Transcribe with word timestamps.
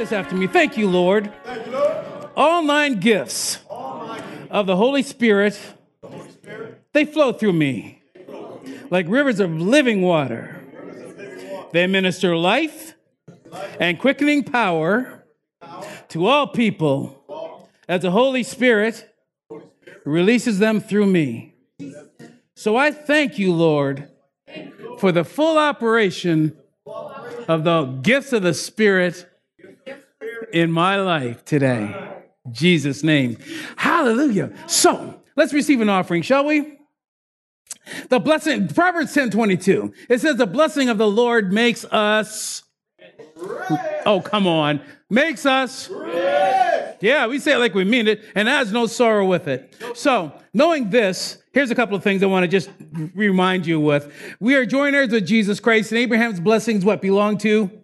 this 0.00 0.12
after 0.12 0.34
me. 0.34 0.46
Thank 0.46 0.78
you, 0.78 0.88
Lord. 0.88 1.30
Thank 1.44 1.66
you, 1.66 1.72
Lord. 1.72 1.94
All 2.34 2.62
nine 2.62 3.00
gifts 3.00 3.58
All 3.68 4.06
my 4.06 4.16
gifts, 4.16 4.50
of 4.50 4.66
the 4.66 4.74
Holy 4.74 5.02
Spirit, 5.02 5.60
the 6.00 6.08
Holy 6.08 6.30
Spirit, 6.30 6.82
they 6.94 7.04
flow 7.04 7.34
through 7.34 7.52
me 7.52 8.02
like 8.88 9.04
rivers 9.08 9.40
of 9.40 9.50
living 9.52 10.00
water. 10.00 10.64
rivers 10.72 11.02
of 11.02 11.18
living 11.18 11.52
water, 11.52 11.68
They 11.74 11.86
minister 11.86 12.34
life 12.34 12.94
and 13.78 13.98
quickening 13.98 14.42
power 14.42 15.26
to 16.08 16.26
all 16.26 16.46
people 16.46 17.68
as 17.86 18.00
the 18.00 18.10
Holy 18.10 18.42
Spirit 18.42 19.06
releases 20.06 20.58
them 20.58 20.80
through 20.80 21.06
me. 21.06 21.56
So 22.54 22.74
I 22.76 22.90
thank 22.90 23.38
you, 23.38 23.52
Lord, 23.52 24.08
for 24.96 25.12
the 25.12 25.24
full 25.24 25.58
operation 25.58 26.56
of 26.86 27.64
the 27.64 27.84
gifts 27.84 28.32
of 28.32 28.42
the 28.42 28.54
Spirit 28.54 29.29
in 30.52 30.70
my 30.72 30.96
life 30.96 31.44
today. 31.44 31.94
Jesus' 32.50 33.02
name. 33.02 33.36
Hallelujah. 33.76 34.52
So 34.66 35.20
let's 35.36 35.52
receive 35.52 35.80
an 35.80 35.88
offering, 35.88 36.22
shall 36.22 36.44
we? 36.44 36.78
The 38.08 38.20
blessing, 38.20 38.68
Proverbs 38.68 39.14
10 39.14 39.30
22. 39.30 39.92
It 40.08 40.20
says, 40.20 40.36
The 40.36 40.46
blessing 40.46 40.88
of 40.88 40.98
the 40.98 41.08
Lord 41.08 41.52
makes 41.52 41.84
us. 41.84 42.62
Oh, 44.06 44.22
come 44.24 44.46
on. 44.46 44.80
Makes 45.08 45.46
us. 45.46 45.90
Yeah, 47.00 47.26
we 47.28 47.38
say 47.38 47.54
it 47.54 47.58
like 47.58 47.74
we 47.74 47.84
mean 47.84 48.06
it, 48.08 48.22
and 48.34 48.46
has 48.46 48.72
no 48.72 48.86
sorrow 48.86 49.26
with 49.26 49.48
it. 49.48 49.74
So, 49.94 50.32
knowing 50.52 50.90
this, 50.90 51.42
here's 51.52 51.70
a 51.70 51.74
couple 51.74 51.96
of 51.96 52.02
things 52.02 52.22
I 52.22 52.26
want 52.26 52.44
to 52.44 52.48
just 52.48 52.68
remind 53.14 53.66
you 53.66 53.80
with. 53.80 54.12
We 54.38 54.54
are 54.54 54.66
joiners 54.66 55.10
with 55.10 55.26
Jesus 55.26 55.60
Christ, 55.60 55.92
and 55.92 55.98
Abraham's 55.98 56.40
blessings, 56.40 56.84
what 56.84 57.00
belong 57.00 57.38
to 57.38 57.79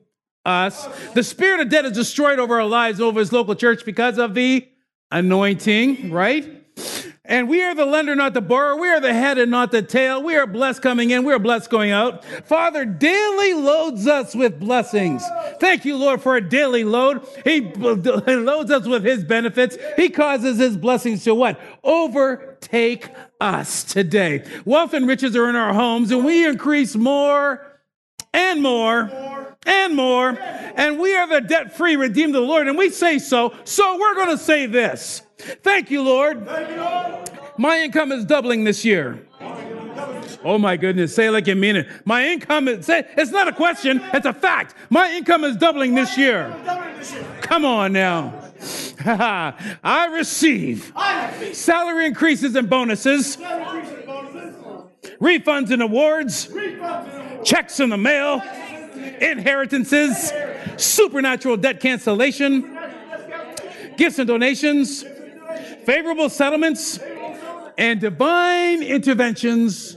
us. 0.47 0.89
The 1.13 1.23
spirit 1.23 1.61
of 1.61 1.69
death 1.69 1.85
is 1.85 1.93
destroyed 1.93 2.39
over 2.39 2.61
our 2.61 2.67
lives, 2.67 3.01
over 3.01 3.21
his 3.21 3.33
local 3.33 3.55
church 3.55 3.85
because 3.85 4.19
of 4.19 4.35
the 4.35 4.67
anointing, 5.11 6.11
right? 6.11 6.53
And 7.29 7.49
we 7.49 7.61
are 7.63 7.75
the 7.75 7.85
lender, 7.85 8.15
not 8.15 8.35
the 8.35 8.41
borrower. 8.41 8.77
We 8.77 8.89
are 8.89 9.01
the 9.01 9.13
head 9.13 9.37
and 9.37 9.51
not 9.51 9.73
the 9.73 9.83
tail. 9.83 10.23
We 10.23 10.37
are 10.37 10.47
blessed 10.47 10.81
coming 10.81 11.11
in. 11.11 11.25
We 11.25 11.33
are 11.33 11.41
blessed 11.41 11.71
going 11.71 11.91
out. 11.91 12.25
Father 12.47 12.85
daily 12.85 13.55
loads 13.55 14.07
us 14.07 14.35
with 14.35 14.61
blessings. 14.61 15.25
Thank 15.59 15.85
you, 15.85 15.97
Lord, 15.97 16.23
for 16.23 16.37
a 16.37 16.49
daily 16.49 16.85
load. 16.85 17.27
He 17.43 17.61
loads 17.75 18.71
us 18.71 18.87
with 18.87 19.05
his 19.05 19.25
benefits. 19.25 19.77
He 19.97 20.09
causes 20.09 20.59
his 20.59 20.77
blessings 20.77 21.25
to 21.25 21.35
what? 21.35 21.61
Overtake 21.83 23.09
us 23.41 23.83
today. 23.83 24.45
Wealth 24.65 24.95
and 24.95 25.09
riches 25.09 25.35
are 25.35 25.49
in 25.49 25.57
our 25.57 25.75
homes, 25.75 26.13
and 26.13 26.25
we 26.25 26.47
increase 26.47 26.95
more 26.95 27.67
and 28.33 28.63
more 28.63 29.11
and 29.65 29.95
more. 29.95 30.37
And 30.39 30.99
we 30.99 31.17
are 31.17 31.29
the 31.29 31.41
debt 31.41 31.77
free, 31.77 31.97
redeemed 31.97 32.35
of 32.35 32.43
the 32.43 32.49
Lord. 32.49 32.69
And 32.69 32.77
we 32.77 32.91
say 32.91 33.19
so. 33.19 33.55
So 33.65 33.99
we're 33.99 34.15
going 34.15 34.31
to 34.31 34.39
say 34.39 34.67
this. 34.67 35.23
Thank 35.39 35.91
you, 35.91 36.03
Lord. 36.03 36.47
My 37.59 37.81
income 37.81 38.13
is 38.13 38.25
doubling 38.25 38.65
this 38.65 38.85
year. 38.85 39.27
Oh 40.45 40.59
my 40.59 40.77
goodness, 40.77 41.15
say 41.15 41.27
it 41.27 41.31
like 41.33 41.47
you 41.47 41.57
mean 41.57 41.77
it. 41.77 41.89
My 42.05 42.27
income 42.27 42.69
is, 42.69 42.87
say, 42.87 43.05
it's 43.17 43.33
not 43.33 43.49
a 43.49 43.53
question, 43.53 44.01
it's 44.15 44.27
a 44.27 44.33
fact. 44.33 44.75
My 44.91 45.13
income 45.13 45.43
is 45.45 45.57
doubling 45.57 45.95
this 45.95 46.17
year. 46.17 46.55
Come 47.41 47.65
on 47.65 47.93
now. 47.93 48.33
I 49.05 50.09
receive 50.13 50.93
salary 51.53 52.07
increases 52.07 52.55
and 52.55 52.71
bonuses, 52.71 53.37
refunds 55.21 55.71
and 55.71 55.83
awards, 55.83 56.49
checks 57.45 57.81
in 57.81 57.91
the 57.91 57.97
mail, 57.97 58.41
inheritances, 59.21 60.33
supernatural 60.77 61.57
debt 61.57 61.81
cancellation, 61.81 62.79
gifts 63.97 64.19
and 64.19 64.29
donations, 64.29 65.05
favorable 65.85 66.29
settlements, 66.29 66.99
and 67.79 68.01
divine 68.01 68.83
interventions 68.83 69.97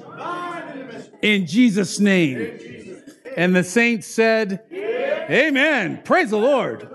in 1.21 1.45
Jesus' 1.45 1.99
name. 1.99 3.01
And 3.37 3.55
the 3.55 3.63
saints 3.63 4.07
said, 4.07 4.63
Amen. 4.71 6.01
Praise 6.03 6.31
the 6.31 6.37
Lord. 6.37 6.89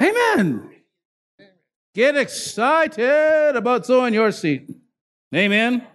Amen. 0.00 0.70
Get 1.94 2.16
excited 2.16 3.56
about 3.56 3.86
sowing 3.86 4.14
your 4.14 4.30
seed. 4.30 4.74
Amen. 5.34 5.86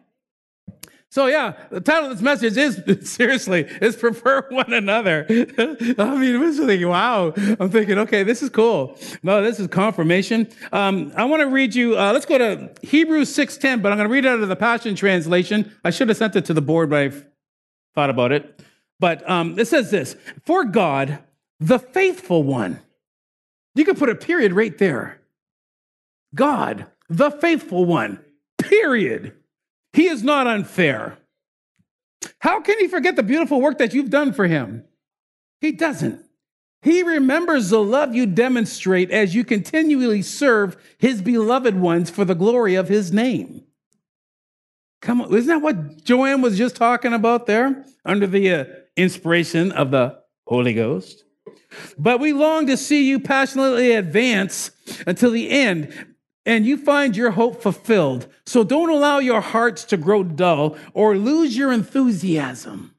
So 1.14 1.28
yeah, 1.28 1.54
the 1.70 1.80
title 1.80 2.10
of 2.10 2.18
this 2.18 2.24
message 2.24 2.58
is 2.58 2.82
seriously 3.08 3.68
is 3.84 3.96
prefer 3.96 4.48
one 4.50 4.74
another. 4.74 5.28
I 5.30 6.16
mean, 6.18 6.34
it 6.34 6.40
was 6.40 6.58
thinking, 6.58 6.88
wow. 6.88 7.36
I'm 7.60 7.70
thinking, 7.70 8.00
okay, 8.00 8.24
this 8.24 8.42
is 8.42 8.50
cool. 8.50 8.98
No, 9.22 9.44
this 9.44 9.60
is 9.60 9.68
confirmation. 9.68 10.48
Um, 10.72 11.14
I 11.16 11.26
want 11.26 11.42
to 11.42 11.50
read 11.50 11.76
you. 11.76 12.00
Uh, 12.00 12.14
let's 12.14 12.26
go 12.26 12.40
to 12.40 12.72
Hebrews 12.82 13.32
six 13.32 13.58
ten, 13.58 13.80
but 13.80 13.92
I'm 13.92 14.00
going 14.00 14.10
to 14.10 14.12
read 14.12 14.26
it 14.26 14.30
out 14.30 14.40
of 14.40 14.50
the 14.50 14.56
Passion 14.56 14.96
Translation. 14.96 15.72
I 15.84 15.92
should 15.92 16.08
have 16.10 16.18
sent 16.18 16.36
it 16.36 16.46
to 16.46 16.54
the 16.56 16.64
board, 16.64 16.90
but 16.90 16.98
I've 16.98 17.28
thought 17.94 18.10
about 18.10 18.32
it. 18.32 18.60
But 19.00 19.30
um, 19.30 19.60
it 19.60 19.68
says 19.68 19.92
this: 19.92 20.16
For 20.46 20.64
God, 20.64 21.20
the 21.60 21.78
faithful 21.78 22.42
one. 22.42 22.80
You 23.76 23.86
can 23.86 23.98
put 23.98 24.10
a 24.10 24.16
period 24.16 24.54
right 24.54 24.76
there. 24.80 25.22
God, 26.34 26.88
the 27.08 27.30
faithful 27.30 27.86
one. 27.86 28.20
Period. 28.58 29.36
He 29.94 30.08
is 30.08 30.24
not 30.24 30.48
unfair. 30.48 31.18
How 32.40 32.62
can 32.62 32.80
he 32.80 32.88
forget 32.88 33.16
the 33.16 33.24
beautiful 33.24 33.62
work 33.62 33.78
that 33.78 33.94
you've 33.94 34.10
done 34.10 34.34
for 34.34 34.48
him? 34.48 34.84
He 35.62 35.72
doesn't. 35.72 36.24
He 36.82 37.02
remembers 37.02 37.70
the 37.70 37.82
love 37.82 38.14
you 38.14 38.26
demonstrate 38.26 39.10
as 39.12 39.34
you 39.34 39.46
continually 39.46 40.22
serve 40.22 40.76
his 40.98 41.22
beloved 41.22 41.80
ones 41.80 42.10
for 42.10 42.26
the 42.26 42.36
glory 42.36 42.76
of 42.76 42.90
his 42.90 43.14
name. 43.14 43.64
Come 45.02 45.22
on, 45.22 45.34
isn't 45.34 45.48
that 45.48 45.62
what 45.62 46.04
Joanne 46.04 46.42
was 46.42 46.58
just 46.58 46.76
talking 46.76 47.14
about 47.14 47.46
there? 47.46 47.86
Under 48.04 48.28
the 48.28 48.52
uh, 48.52 48.66
inspiration 48.98 49.72
of 49.72 49.92
the 49.92 50.20
Holy 50.46 50.74
Ghost. 50.74 51.24
But 51.98 52.20
we 52.20 52.34
long 52.34 52.68
to 52.68 52.78
see 52.78 53.08
you 53.08 53.20
passionately 53.20 53.94
advance 53.94 54.72
until 55.08 55.32
the 55.32 55.50
end 55.50 56.13
and 56.46 56.66
you 56.66 56.78
find 56.78 57.16
your 57.16 57.32
hope 57.32 57.62
fulfilled. 57.62 58.28
So 58.46 58.64
don't 58.64 58.90
allow 58.90 59.20
your 59.20 59.42
hearts 59.42 59.84
to 59.86 59.98
grow 59.98 60.24
dull 60.24 60.78
or 60.94 61.18
lose 61.18 61.56
your 61.56 61.72
enthusiasm. 61.72 62.96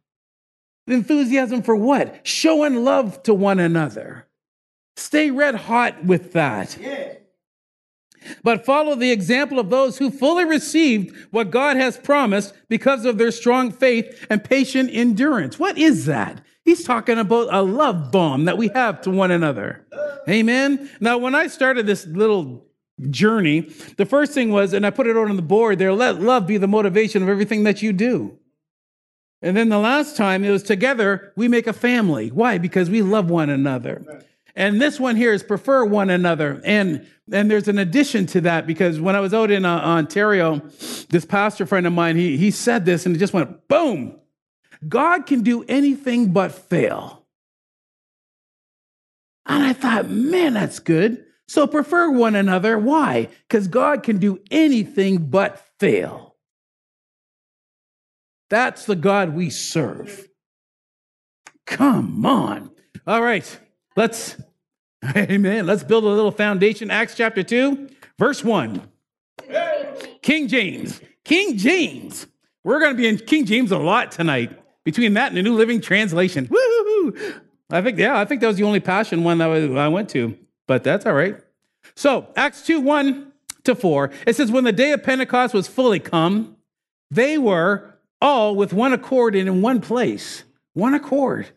Enthusiasm 0.87 1.63
for 1.63 1.77
what? 1.77 2.27
Showing 2.27 2.85
love 2.85 3.23
to 3.25 3.35
one 3.35 3.59
another. 3.59 4.27
Stay 4.97 5.31
red 5.31 5.55
hot 5.55 6.05
with 6.05 6.33
that. 6.33 6.77
Yeah. 6.81 7.15
But 8.43 8.65
follow 8.65 8.95
the 8.95 9.11
example 9.11 9.59
of 9.59 9.69
those 9.69 9.99
who 9.99 10.11
fully 10.11 10.45
received 10.45 11.15
what 11.31 11.51
God 11.51 11.77
has 11.77 11.99
promised 11.99 12.55
because 12.69 13.05
of 13.05 13.19
their 13.19 13.31
strong 13.31 13.71
faith 13.71 14.27
and 14.31 14.43
patient 14.43 14.91
endurance. 14.93 15.59
What 15.59 15.77
is 15.77 16.07
that? 16.07 16.43
He's 16.65 16.85
talking 16.85 17.19
about 17.19 17.53
a 17.53 17.61
love 17.61 18.11
bomb 18.11 18.47
that 18.47 18.57
we 18.57 18.69
have 18.69 19.03
to 19.03 19.11
one 19.11 19.31
another. 19.31 19.87
Uh. 19.93 20.17
Amen. 20.29 20.91
Now, 21.01 21.19
when 21.19 21.35
I 21.35 21.49
started 21.49 21.87
this 21.87 22.07
little 22.07 22.67
journey, 23.11 23.61
the 23.97 24.07
first 24.07 24.33
thing 24.33 24.51
was, 24.51 24.73
and 24.73 24.87
I 24.87 24.91
put 24.91 25.07
it 25.07 25.17
on 25.17 25.35
the 25.35 25.43
board 25.43 25.79
there, 25.79 25.93
let 25.93 26.21
love 26.21 26.47
be 26.47 26.57
the 26.57 26.69
motivation 26.69 27.23
of 27.23 27.29
everything 27.29 27.65
that 27.65 27.83
you 27.83 27.93
do. 27.93 28.39
And 29.43 29.57
then 29.57 29.69
the 29.69 29.79
last 29.79 30.17
time 30.17 30.43
it 30.45 30.51
was 30.51 30.63
together, 30.63 31.33
we 31.37 31.49
make 31.49 31.67
a 31.67 31.73
family. 31.73 32.31
Why? 32.31 32.57
Because 32.59 32.89
we 32.89 33.03
love 33.03 33.29
one 33.29 33.51
another. 33.51 34.23
And 34.57 34.81
this 34.81 34.99
one 35.01 35.17
here 35.17 35.33
is 35.33 35.43
prefer 35.43 35.85
one 35.85 36.09
another. 36.09 36.63
And 36.65 37.07
and 37.33 37.51
there's 37.51 37.69
an 37.69 37.79
addition 37.79 38.27
to 38.27 38.43
that 38.43 38.67
because 38.67 39.01
when 39.01 39.17
I 39.17 39.21
was 39.21 39.33
out 39.33 39.51
in 39.51 39.65
uh, 39.65 39.79
Ontario, 39.79 40.59
this 41.09 41.25
pastor 41.25 41.65
friend 41.65 41.87
of 41.87 41.93
mine, 41.93 42.17
he, 42.17 42.37
he 42.37 42.51
said 42.51 42.85
this 42.85 43.07
and 43.07 43.17
it 43.17 43.19
just 43.19 43.33
went 43.33 43.67
boom. 43.67 44.19
God 44.87 45.27
can 45.27 45.43
do 45.43 45.65
anything 45.65 46.33
but 46.33 46.53
fail. 46.53 47.25
And 49.47 49.63
I 49.63 49.73
thought, 49.73 50.09
man, 50.09 50.55
that's 50.55 50.79
good. 50.79 51.24
So 51.49 51.67
prefer 51.67 52.11
one 52.11 52.35
another. 52.35 52.79
Why? 52.79 53.29
Because 53.49 53.69
God 53.69 54.03
can 54.03 54.19
do 54.19 54.41
anything 54.51 55.29
but 55.29 55.65
fail. 55.79 56.37
That's 58.51 58.87
the 58.87 58.97
God 58.97 59.35
we 59.35 59.51
serve. 59.51 60.29
Come 61.67 62.25
on. 62.25 62.71
All 63.07 63.23
right. 63.23 63.59
Let's, 63.97 64.37
amen. 65.17 65.67
Let's 65.67 65.85
build 65.85 66.05
a 66.05 66.09
little 66.09 66.31
foundation. 66.31 66.91
Acts 66.91 67.15
chapter 67.15 67.43
2, 67.43 67.89
verse 68.19 68.45
1. 68.45 68.89
King 70.23 70.49
James. 70.49 71.01
King 71.25 71.57
James. 71.57 72.27
We're 72.63 72.81
going 72.81 72.93
to 72.93 72.97
be 72.97 73.07
in 73.07 73.19
King 73.19 73.45
James 73.45 73.73
a 73.73 73.79
lot 73.79 74.13
tonight. 74.13 74.59
Between 74.85 75.15
that 75.15 75.29
and 75.29 75.37
the 75.37 75.43
New 75.43 75.55
Living 75.55 75.81
Translation. 75.81 76.49
Woo! 76.51 77.15
I 77.71 77.81
think, 77.81 77.99
yeah, 77.99 78.21
I 78.21 78.25
think 78.25 78.43
that 78.43 78.47
was 78.47 78.57
the 78.57 78.65
only 78.65 78.81
passion 78.81 79.25
one 79.25 79.39
that 79.39 79.49
I 79.49 79.89
went 79.89 80.11
to, 80.11 80.37
but 80.67 80.85
that's 80.85 81.07
all 81.07 81.15
right. 81.15 81.37
So, 81.95 82.29
Acts 82.37 82.63
2 82.63 82.81
1 82.81 83.33
to 83.65 83.75
4, 83.75 84.11
it 84.27 84.37
says, 84.37 84.51
When 84.51 84.65
the 84.65 84.73
day 84.73 84.93
of 84.93 85.03
Pentecost 85.03 85.55
was 85.55 85.69
fully 85.69 86.01
come, 86.01 86.57
they 87.11 87.39
were 87.39 87.95
all 88.21 88.57
with 88.57 88.73
one 88.73 88.93
accord 88.93 89.35
and 89.37 89.49
in 89.49 89.63
one 89.63 89.81
place. 89.81 90.45
One 90.73 90.95
accord. 90.95 91.49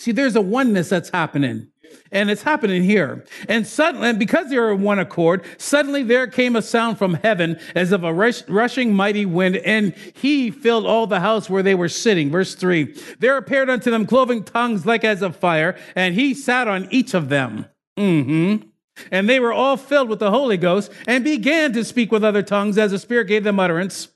See, 0.00 0.12
there's 0.12 0.36
a 0.36 0.42
oneness 0.42 0.88
that's 0.88 1.10
happening. 1.10 1.68
And 2.10 2.30
it's 2.30 2.42
happening 2.42 2.82
here. 2.82 3.24
And 3.48 3.66
suddenly, 3.66 4.08
and 4.08 4.18
because 4.18 4.50
they 4.50 4.58
were 4.58 4.72
in 4.72 4.82
one 4.82 4.98
accord, 4.98 5.44
suddenly 5.58 6.02
there 6.02 6.26
came 6.26 6.56
a 6.56 6.62
sound 6.62 6.98
from 6.98 7.14
heaven 7.14 7.58
as 7.74 7.92
of 7.92 8.02
a 8.02 8.12
rush, 8.12 8.46
rushing 8.48 8.92
mighty 8.92 9.24
wind, 9.26 9.56
and 9.58 9.94
he 10.14 10.50
filled 10.50 10.86
all 10.86 11.06
the 11.06 11.20
house 11.20 11.48
where 11.48 11.62
they 11.62 11.74
were 11.74 11.88
sitting. 11.88 12.30
Verse 12.30 12.54
three. 12.54 12.96
There 13.20 13.36
appeared 13.36 13.70
unto 13.70 13.90
them 13.90 14.06
cloven 14.06 14.42
tongues 14.42 14.84
like 14.84 15.04
as 15.04 15.22
of 15.22 15.36
fire, 15.36 15.76
and 15.94 16.14
he 16.14 16.34
sat 16.34 16.68
on 16.68 16.88
each 16.90 17.14
of 17.14 17.28
them. 17.28 17.66
Mm-hmm. 17.96 18.68
And 19.10 19.28
they 19.28 19.40
were 19.40 19.52
all 19.52 19.76
filled 19.76 20.08
with 20.08 20.20
the 20.20 20.30
Holy 20.30 20.56
Ghost 20.56 20.90
and 21.06 21.24
began 21.24 21.72
to 21.72 21.84
speak 21.84 22.12
with 22.12 22.24
other 22.24 22.42
tongues 22.42 22.78
as 22.78 22.92
the 22.92 22.98
Spirit 22.98 23.26
gave 23.26 23.44
them 23.44 23.58
utterance. 23.58 24.08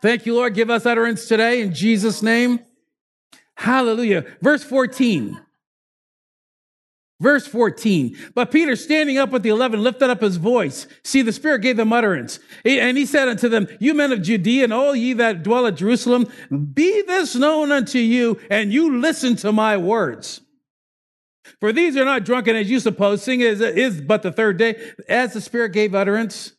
Thank 0.00 0.26
you, 0.26 0.34
Lord. 0.34 0.54
Give 0.54 0.70
us 0.70 0.86
utterance 0.86 1.26
today 1.26 1.60
in 1.60 1.74
Jesus' 1.74 2.22
name. 2.22 2.60
Hallelujah. 3.56 4.24
Verse 4.40 4.64
14. 4.64 5.40
Verse 7.20 7.46
14. 7.46 8.16
But 8.34 8.50
Peter, 8.50 8.74
standing 8.74 9.16
up 9.16 9.30
with 9.30 9.44
the 9.44 9.50
eleven, 9.50 9.80
lifted 9.80 10.10
up 10.10 10.22
his 10.22 10.38
voice. 10.38 10.88
See, 11.04 11.22
the 11.22 11.32
Spirit 11.32 11.62
gave 11.62 11.76
them 11.76 11.92
utterance. 11.92 12.40
And 12.64 12.98
he 12.98 13.06
said 13.06 13.28
unto 13.28 13.48
them, 13.48 13.68
You 13.78 13.94
men 13.94 14.10
of 14.10 14.22
Judea, 14.22 14.64
and 14.64 14.72
all 14.72 14.96
ye 14.96 15.12
that 15.12 15.44
dwell 15.44 15.66
at 15.66 15.76
Jerusalem, 15.76 16.26
be 16.50 17.02
this 17.02 17.36
known 17.36 17.70
unto 17.70 17.98
you, 17.98 18.40
and 18.50 18.72
you 18.72 18.98
listen 18.98 19.36
to 19.36 19.52
my 19.52 19.76
words. 19.76 20.40
For 21.60 21.72
these 21.72 21.96
are 21.96 22.04
not 22.04 22.24
drunken 22.24 22.56
as 22.56 22.70
you 22.70 22.80
suppose, 22.80 23.22
seeing 23.22 23.40
it 23.40 23.60
is 23.60 24.00
but 24.00 24.22
the 24.22 24.32
third 24.32 24.58
day, 24.58 24.92
as 25.08 25.32
the 25.32 25.40
Spirit 25.40 25.72
gave 25.72 25.94
utterance. 25.94 26.52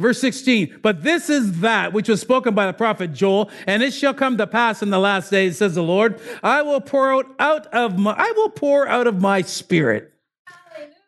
Verse 0.00 0.20
16, 0.20 0.78
but 0.80 1.02
this 1.02 1.28
is 1.28 1.58
that 1.60 1.92
which 1.92 2.08
was 2.08 2.20
spoken 2.20 2.54
by 2.54 2.66
the 2.66 2.72
prophet 2.72 3.12
Joel, 3.12 3.50
and 3.66 3.82
it 3.82 3.92
shall 3.92 4.14
come 4.14 4.38
to 4.38 4.46
pass 4.46 4.80
in 4.80 4.90
the 4.90 4.98
last 5.00 5.28
days, 5.28 5.58
says 5.58 5.74
the 5.74 5.82
Lord, 5.82 6.20
I 6.40 6.62
will 6.62 6.80
pour 6.80 7.12
out, 7.12 7.26
out 7.40 7.66
of 7.74 7.98
my, 7.98 8.14
I 8.16 8.32
will 8.36 8.50
pour 8.50 8.86
out 8.86 9.08
of 9.08 9.20
my 9.20 9.42
spirit. 9.42 10.12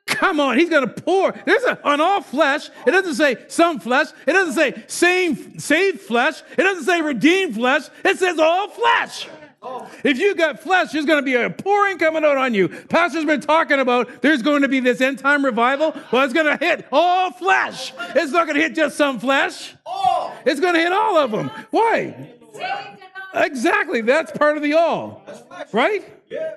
Come 0.07 0.41
on, 0.41 0.59
he's 0.59 0.69
going 0.69 0.89
to 0.89 1.03
pour. 1.03 1.33
There's 1.47 1.63
a, 1.63 1.79
on 1.87 2.01
all 2.01 2.21
flesh. 2.21 2.69
It 2.85 2.91
doesn't 2.91 3.15
say 3.15 3.37
some 3.47 3.79
flesh. 3.79 4.09
It 4.27 4.33
doesn't 4.33 4.55
say 4.55 4.83
same, 4.89 5.61
saved 5.61 6.01
flesh. 6.01 6.43
It 6.59 6.63
doesn't 6.63 6.85
say 6.85 7.01
redeemed 7.01 7.55
flesh. 7.55 7.85
It 8.05 8.19
says 8.19 8.41
all 8.41 8.69
flesh. 8.71 9.29
If 10.03 10.19
you 10.19 10.35
got 10.35 10.61
flesh, 10.61 10.93
there's 10.93 11.05
going 11.05 11.19
to 11.19 11.25
be 11.25 11.35
a 11.35 11.51
pouring 11.51 11.99
coming 11.99 12.25
out 12.25 12.39
on 12.39 12.55
you. 12.55 12.69
Pastor's 12.69 13.27
been 13.27 13.43
talking 13.43 13.79
about 13.79 14.23
there's 14.23 14.41
going 14.41 14.63
to 14.63 14.69
be 14.69 14.81
this 14.81 15.01
end 15.03 15.19
time 15.19 15.45
revival. 15.45 15.95
Well, 16.11 16.25
it's 16.25 16.33
going 16.33 16.47
to 16.47 16.57
hit 16.57 16.87
all 16.91 17.31
flesh. 17.31 17.93
It's 18.15 18.33
not 18.33 18.47
going 18.47 18.57
to 18.57 18.63
hit 18.63 18.75
just 18.75 18.97
some 18.97 19.21
flesh. 19.21 19.75
It's 20.47 20.61
going 20.61 20.75
to 20.75 20.81
hit 20.81 20.93
all 20.93 21.19
of 21.19 21.31
them. 21.31 21.51
Why? 21.71 22.31
Exactly. 23.35 24.01
That's 24.01 24.33
part 24.33 24.57
of 24.57 24.63
the 24.63 24.73
all. 24.75 25.27
Right? 25.73 26.05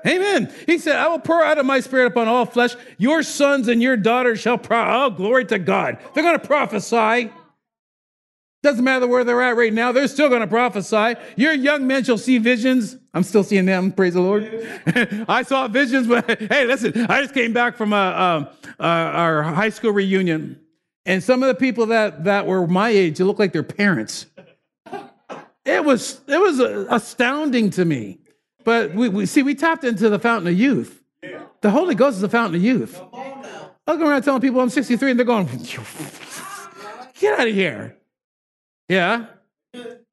Amen. 0.08 0.54
He 0.66 0.78
said, 0.78 0.96
I 0.96 1.08
will 1.08 1.20
pour 1.20 1.44
out 1.44 1.58
of 1.58 1.66
my 1.66 1.82
spirit 1.82 2.08
upon 2.08 2.28
all 2.28 2.46
flesh. 2.46 2.76
Your 2.98 3.22
sons 3.22 3.68
and 3.68 3.82
your 3.82 3.98
daughters 3.98 4.40
shall 4.40 4.58
pro. 4.58 5.06
Oh, 5.06 5.10
glory 5.10 5.46
to 5.46 5.60
God. 5.60 5.98
They're 6.14 6.24
going 6.24 6.40
to 6.40 6.48
prophesy. 6.48 7.32
Doesn't 8.64 8.86
matter 8.86 9.06
where 9.08 9.26
they're 9.26 9.42
at 9.42 9.58
right 9.58 9.74
now, 9.74 9.92
they're 9.92 10.08
still 10.08 10.30
going 10.30 10.40
to 10.40 10.48
prophesy. 10.48 11.20
Your 11.36 11.52
young 11.52 11.86
men 11.86 12.06
shall 12.06 12.18
see 12.18 12.38
visions. 12.38 12.98
I'm 13.14 13.24
still 13.24 13.44
seeing 13.44 13.66
them, 13.66 13.92
praise 13.92 14.14
the 14.14 14.22
Lord. 14.22 14.66
I 15.28 15.44
saw 15.44 15.68
visions, 15.68 16.08
but 16.08 16.40
hey, 16.50 16.66
listen, 16.66 17.06
I 17.10 17.22
just 17.22 17.34
came 17.34 17.52
back 17.52 17.76
from 17.76 17.92
a, 17.92 17.96
a, 17.98 18.54
a, 18.80 18.88
our 18.88 19.44
high 19.44 19.68
school 19.68 19.92
reunion, 19.92 20.62
and 21.06 21.22
some 21.22 21.44
of 21.44 21.48
the 21.48 21.56
people 21.56 21.88
that, 21.88 22.24
that 22.24 22.48
were 22.48 22.66
my 22.66 22.88
age, 22.88 23.18
they 23.18 23.26
looked 23.26 23.40
like 23.40 23.52
their 23.52 23.64
parents. 23.64 24.28
It 25.66 25.84
was, 25.84 26.22
it 26.28 26.40
was 26.40 26.60
astounding 26.90 27.70
to 27.72 27.84
me. 27.84 28.20
But 28.64 28.96
we, 28.96 29.10
we 29.10 29.26
see, 29.26 29.44
we 29.44 29.56
tapped 29.56 29.84
into 29.84 30.10
the 30.10 30.20
fountain 30.20 30.48
of 30.48 30.58
youth. 30.58 31.04
The 31.60 31.70
Holy 31.70 31.96
Ghost 31.96 32.16
is 32.16 32.22
the 32.22 32.30
fountain 32.30 32.56
of 32.56 32.64
youth. 32.64 33.02
I'm 33.86 33.98
going 33.98 34.10
around 34.10 34.24
telling 34.24 34.40
people 34.40 34.62
I'm 34.62 34.70
63, 34.70 35.12
and 35.12 35.20
they're 35.20 35.26
going, 35.26 35.48
get 37.20 37.38
out 37.38 37.48
of 37.48 37.54
here. 37.54 37.98
Yeah. 38.90 39.28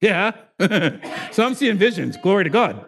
Yeah. 0.01 0.33
so 1.33 1.45
I'm 1.45 1.55
seeing 1.55 1.77
visions. 1.77 2.17
Glory 2.17 2.45
to 2.45 2.51
God. 2.51 2.87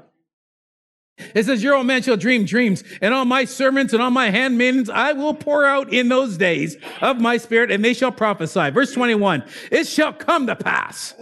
It 1.34 1.46
says, 1.46 1.62
Your 1.62 1.75
old 1.75 1.87
man 1.87 2.02
shall 2.02 2.17
dream 2.17 2.44
dreams, 2.44 2.82
and 3.00 3.14
on 3.14 3.29
my 3.29 3.44
servants 3.44 3.93
and 3.93 4.02
on 4.02 4.12
my 4.12 4.31
handmaidens 4.31 4.88
I 4.88 5.12
will 5.12 5.34
pour 5.34 5.64
out 5.64 5.93
in 5.93 6.08
those 6.08 6.37
days 6.37 6.76
of 7.00 7.20
my 7.20 7.37
spirit, 7.37 7.70
and 7.70 7.84
they 7.84 7.94
shall 7.94 8.12
prophesy. 8.12 8.70
Verse 8.70 8.93
21 8.93 9.44
It 9.70 9.87
shall 9.87 10.12
come 10.12 10.46
to 10.46 10.56
pass. 10.56 11.14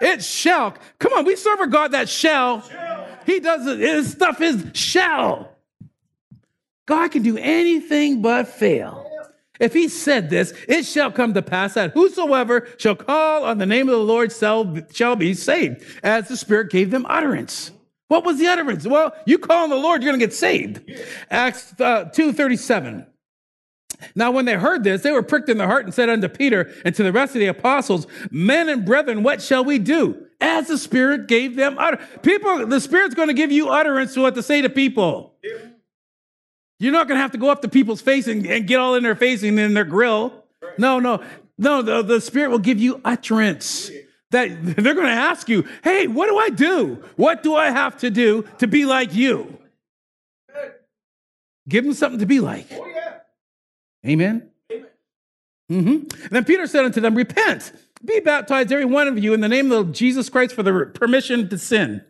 It 0.00 0.22
shall. 0.22 0.74
Come 0.98 1.12
on, 1.12 1.24
we 1.24 1.36
serve 1.36 1.60
a 1.60 1.66
God 1.66 1.92
that 1.92 2.08
shall. 2.08 2.68
He 3.26 3.40
does 3.40 3.66
it. 3.66 3.78
His 3.78 4.10
stuff 4.12 4.40
is 4.40 4.64
shall. 4.74 5.50
God 6.86 7.12
can 7.12 7.22
do 7.22 7.38
anything 7.38 8.22
but 8.22 8.48
fail. 8.48 9.08
If 9.62 9.74
he 9.74 9.86
said 9.86 10.28
this, 10.28 10.52
it 10.66 10.84
shall 10.84 11.12
come 11.12 11.34
to 11.34 11.40
pass 11.40 11.74
that 11.74 11.92
whosoever 11.92 12.66
shall 12.78 12.96
call 12.96 13.44
on 13.44 13.58
the 13.58 13.64
name 13.64 13.88
of 13.88 13.92
the 13.92 14.04
Lord 14.04 14.32
shall, 14.32 14.64
be 15.14 15.34
saved, 15.34 15.84
as 16.02 16.26
the 16.26 16.36
Spirit 16.36 16.68
gave 16.68 16.90
them 16.90 17.06
utterance. 17.08 17.70
What 18.08 18.24
was 18.24 18.40
the 18.40 18.48
utterance? 18.48 18.84
Well, 18.88 19.14
you 19.24 19.38
call 19.38 19.62
on 19.62 19.70
the 19.70 19.76
Lord, 19.76 20.02
you're 20.02 20.10
going 20.10 20.18
to 20.18 20.26
get 20.26 20.34
saved. 20.34 20.80
Acts 21.30 21.74
uh, 21.80 22.06
2.37. 22.06 23.06
Now, 24.16 24.32
when 24.32 24.46
they 24.46 24.54
heard 24.54 24.82
this, 24.82 25.02
they 25.02 25.12
were 25.12 25.22
pricked 25.22 25.48
in 25.48 25.58
the 25.58 25.66
heart 25.68 25.84
and 25.84 25.94
said 25.94 26.08
unto 26.08 26.28
Peter 26.28 26.74
and 26.84 26.92
to 26.96 27.04
the 27.04 27.12
rest 27.12 27.36
of 27.36 27.38
the 27.38 27.46
apostles, 27.46 28.08
Men 28.32 28.68
and 28.68 28.84
brethren, 28.84 29.22
what 29.22 29.40
shall 29.40 29.64
we 29.64 29.78
do? 29.78 30.26
As 30.40 30.66
the 30.66 30.76
Spirit 30.76 31.28
gave 31.28 31.54
them 31.54 31.78
utterance. 31.78 32.10
People, 32.22 32.66
the 32.66 32.80
Spirit's 32.80 33.14
going 33.14 33.28
to 33.28 33.34
give 33.34 33.52
you 33.52 33.68
utterance 33.68 34.14
to 34.14 34.22
what 34.22 34.34
to 34.34 34.42
say 34.42 34.60
to 34.60 34.68
people. 34.68 35.36
You're 36.82 36.90
not 36.90 37.06
going 37.06 37.16
to 37.16 37.22
have 37.22 37.30
to 37.30 37.38
go 37.38 37.48
up 37.48 37.62
to 37.62 37.68
people's 37.68 38.00
face 38.00 38.26
and, 38.26 38.44
and, 38.44 38.66
get 38.66 38.80
all 38.80 38.96
in 38.96 39.04
their 39.04 39.14
face 39.14 39.44
and 39.44 39.56
in 39.56 39.72
their 39.72 39.84
grill. 39.84 40.44
No, 40.78 40.98
no, 40.98 41.22
no. 41.56 41.80
The, 41.80 42.02
the 42.02 42.20
Spirit 42.20 42.50
will 42.50 42.58
give 42.58 42.80
you 42.80 43.00
utterance 43.04 43.88
that 44.32 44.48
they're 44.60 44.94
going 44.94 45.06
to 45.06 45.12
ask 45.12 45.48
you, 45.48 45.64
hey, 45.84 46.08
what 46.08 46.26
do 46.26 46.36
I 46.36 46.48
do? 46.48 47.04
What 47.14 47.44
do 47.44 47.54
I 47.54 47.70
have 47.70 47.98
to 47.98 48.10
do 48.10 48.48
to 48.58 48.66
be 48.66 48.84
like 48.84 49.14
you? 49.14 49.58
Give 51.68 51.84
them 51.84 51.94
something 51.94 52.18
to 52.18 52.26
be 52.26 52.40
like. 52.40 52.66
Oh, 52.72 52.84
yeah. 52.86 53.18
Amen. 54.04 54.50
Mm-hmm. 55.70 56.28
then 56.30 56.44
Peter 56.44 56.66
said 56.66 56.84
unto 56.84 57.00
them, 57.00 57.14
Repent, 57.14 57.72
be 58.04 58.18
baptized, 58.18 58.72
every 58.72 58.84
one 58.84 59.06
of 59.06 59.16
you, 59.22 59.32
in 59.32 59.40
the 59.40 59.48
name 59.48 59.70
of 59.70 59.92
Jesus 59.92 60.28
Christ 60.28 60.52
for 60.52 60.64
the 60.64 60.90
permission 60.92 61.48
to 61.48 61.56
sin. 61.56 62.04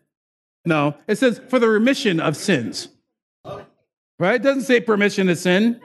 No, 0.65 0.97
it 1.07 1.19
says 1.19 1.43
for 1.49 1.59
the 1.59 1.69
remission 1.69 2.19
of 2.19 2.39
sins. 2.39 2.89
Right? 4.19 4.37
It 4.37 4.43
doesn't 4.43 4.63
say 4.63 4.81
permission 4.81 5.27
to 5.27 5.37
sin. 5.37 5.81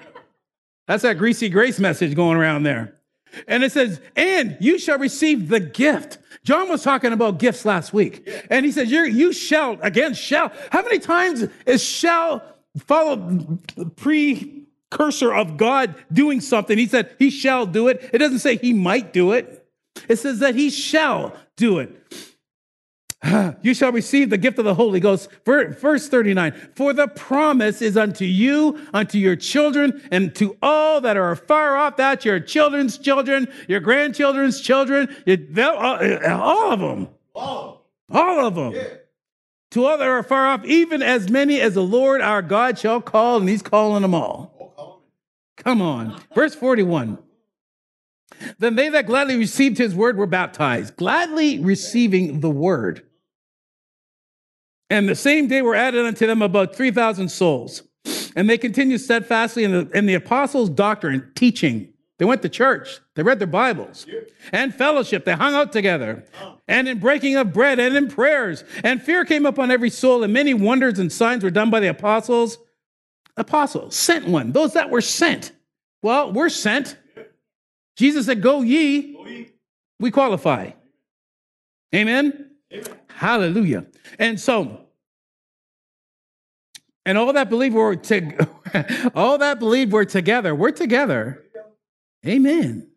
That's 0.88 1.04
that 1.04 1.18
greasy 1.18 1.50
grace 1.50 1.80
message 1.80 2.16
going 2.16 2.38
around 2.38 2.64
there. 2.64 2.96
And 3.48 3.64
it 3.64 3.72
says, 3.72 4.00
and 4.16 4.58
you 4.60 4.80
shall 4.80 4.98
receive 4.98 5.50
the 5.50 5.60
gift. 5.60 6.18
John 6.44 6.70
was 6.70 6.82
talking 6.82 7.12
about 7.12 7.40
gifts 7.40 7.66
last 7.66 7.94
week. 7.94 8.30
And 8.50 8.66
he 8.66 8.72
says, 8.72 8.90
you 8.90 9.34
shall, 9.34 9.78
again, 9.82 10.14
shall. 10.14 10.52
How 10.72 10.82
many 10.82 11.00
times 11.00 11.46
is 11.66 11.84
shall 11.84 12.42
follow 12.78 13.58
precursor 13.98 15.34
of 15.34 15.58
God 15.58 15.96
doing 16.14 16.40
something? 16.40 16.78
He 16.78 16.88
said, 16.88 17.14
he 17.20 17.30
shall 17.30 17.66
do 17.66 17.90
it. 17.90 18.10
It 18.14 18.20
doesn't 18.20 18.40
say 18.40 18.56
he 18.56 18.74
might 18.74 19.12
do 19.12 19.34
it. 19.34 19.68
It 20.08 20.18
says 20.18 20.40
that 20.40 20.56
he 20.56 20.70
shall 20.70 21.36
do 21.58 21.80
it. 21.80 21.92
you 23.62 23.74
shall 23.74 23.92
receive 23.92 24.30
the 24.30 24.38
gift 24.38 24.60
of 24.60 24.66
the 24.66 24.76
Holy 24.76 25.00
Ghost. 25.00 25.30
Verse 25.46 26.08
39 26.08 26.72
For 26.76 26.94
the 26.94 27.08
promise 27.08 27.82
is 27.82 27.98
unto 27.98 28.26
you, 28.26 28.80
unto 28.94 29.18
your 29.18 29.36
children, 29.36 30.02
and 30.12 30.36
to 30.36 30.56
all 30.62 31.02
that 31.02 31.18
are 31.18 31.36
far 31.36 31.76
off, 31.78 31.98
that 31.98 32.26
your 32.26 32.40
children's 32.40 32.98
children, 32.98 33.48
your 33.68 33.80
grandchildren's 33.80 34.62
children, 34.62 35.16
uh, 35.28 35.62
uh, 35.62 36.40
all 36.42 36.72
of 36.72 36.80
them. 36.80 37.10
All, 37.34 37.86
all 38.12 38.46
of 38.46 38.56
them. 38.56 38.74
Yeah. 38.74 38.88
To 39.72 39.86
all 39.86 39.98
that 39.98 40.08
are 40.08 40.24
far 40.24 40.48
off, 40.48 40.64
even 40.66 41.02
as 41.02 41.30
many 41.30 41.60
as 41.60 41.74
the 41.74 41.84
Lord 41.84 42.22
our 42.22 42.42
God 42.42 42.80
shall 42.80 43.02
call, 43.02 43.38
and 43.38 43.50
he's 43.50 43.62
calling 43.62 44.02
them 44.02 44.14
all. 44.14 45.04
Come 45.58 45.82
on. 45.82 46.22
Verse 46.34 46.56
41. 46.56 47.18
Then 48.60 48.76
they 48.76 48.90
that 48.90 49.08
gladly 49.08 49.36
received 49.36 49.78
his 49.78 49.96
word 49.96 50.18
were 50.18 50.28
baptized, 50.28 50.96
gladly 50.96 51.60
receiving 51.60 52.40
the 52.40 52.50
word. 52.50 53.07
And 54.89 55.08
the 55.08 55.15
same 55.15 55.48
day 55.48 55.62
were 55.62 55.75
added 55.75 56.06
unto 56.06 56.25
them 56.25 56.41
about 56.41 56.75
3,000 56.75 57.29
souls. 57.29 57.84
And 58.36 58.50
they 58.50 58.58
continued 58.58 59.01
steadfastly 59.01 59.63
in 59.63 59.72
the, 59.72 59.98
in 59.98 60.06
the 60.06 60.13
apostles' 60.13 60.70
doctrine, 60.70 61.32
teaching. 61.36 61.94
They 62.20 62.25
went 62.25 62.41
to 62.41 62.50
church. 62.50 63.00
They 63.15 63.24
read 63.24 63.39
their 63.39 63.48
Bibles 63.48 64.08
and 64.51 64.74
fellowship. 64.74 65.25
They 65.25 65.34
hung 65.34 65.53
out 65.53 65.72
together 65.72 66.25
and 66.67 66.88
in 66.88 67.00
breaking 67.00 67.36
of 67.36 67.53
bread 67.53 67.79
and 67.79 67.96
in 67.96 68.08
prayers. 68.08 68.63
And 68.84 69.01
fear 69.01 69.24
came 69.24 69.46
upon 69.46 69.70
every 69.70 69.89
soul, 69.89 70.24
and 70.24 70.34
many 70.34 70.53
wonders 70.53 70.98
and 71.00 71.12
signs 71.12 71.44
were 71.44 71.51
done 71.51 71.70
by 71.70 71.79
the 71.79 71.88
apostles. 71.88 72.58
Apostles, 73.36 73.96
sent 73.96 74.27
one, 74.27 74.51
those 74.51 74.74
that 74.74 74.89
were 74.89 75.01
sent. 75.01 75.51
Well, 76.01 76.32
we're 76.32 76.50
sent. 76.50 76.98
Jesus 77.98 78.25
said, 78.25 78.41
Go 78.41 78.62
ye. 78.62 79.15
We 80.00 80.12
qualify. 80.12 80.72
Amen. 81.94 82.51
Amen. 82.72 82.98
Hallelujah. 83.10 83.86
And 84.20 84.40
so 84.40 84.82
And 87.06 87.18
all 87.18 87.32
that 87.34 87.50
believe 87.50 87.74
we're 87.74 87.96
to, 87.96 88.48
all 89.16 89.38
that 89.38 89.60
believe 89.60 89.94
we're 89.94 90.06
together. 90.06 90.54
We're 90.54 90.72
together. 90.72 91.42
Amen. 92.26 92.90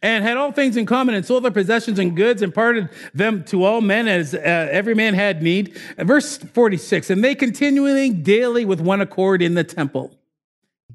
And 0.00 0.24
had 0.24 0.36
all 0.36 0.52
things 0.52 0.76
in 0.76 0.86
common, 0.86 1.14
and 1.14 1.26
sold 1.26 1.44
their 1.44 1.50
possessions 1.50 1.98
and 1.98 2.16
goods, 2.16 2.40
and 2.40 2.54
parted 2.54 2.88
them 3.12 3.44
to 3.44 3.64
all 3.64 3.80
men 3.80 4.08
as 4.08 4.32
uh, 4.32 4.38
every 4.38 4.94
man 4.94 5.12
had 5.12 5.42
need. 5.42 5.76
Verse 5.98 6.38
46 6.38 7.10
And 7.10 7.22
they 7.22 7.34
continually 7.34 8.10
daily 8.10 8.64
with 8.64 8.80
one 8.80 9.00
accord 9.00 9.42
in 9.42 9.54
the 9.54 9.64
temple. 9.64 10.16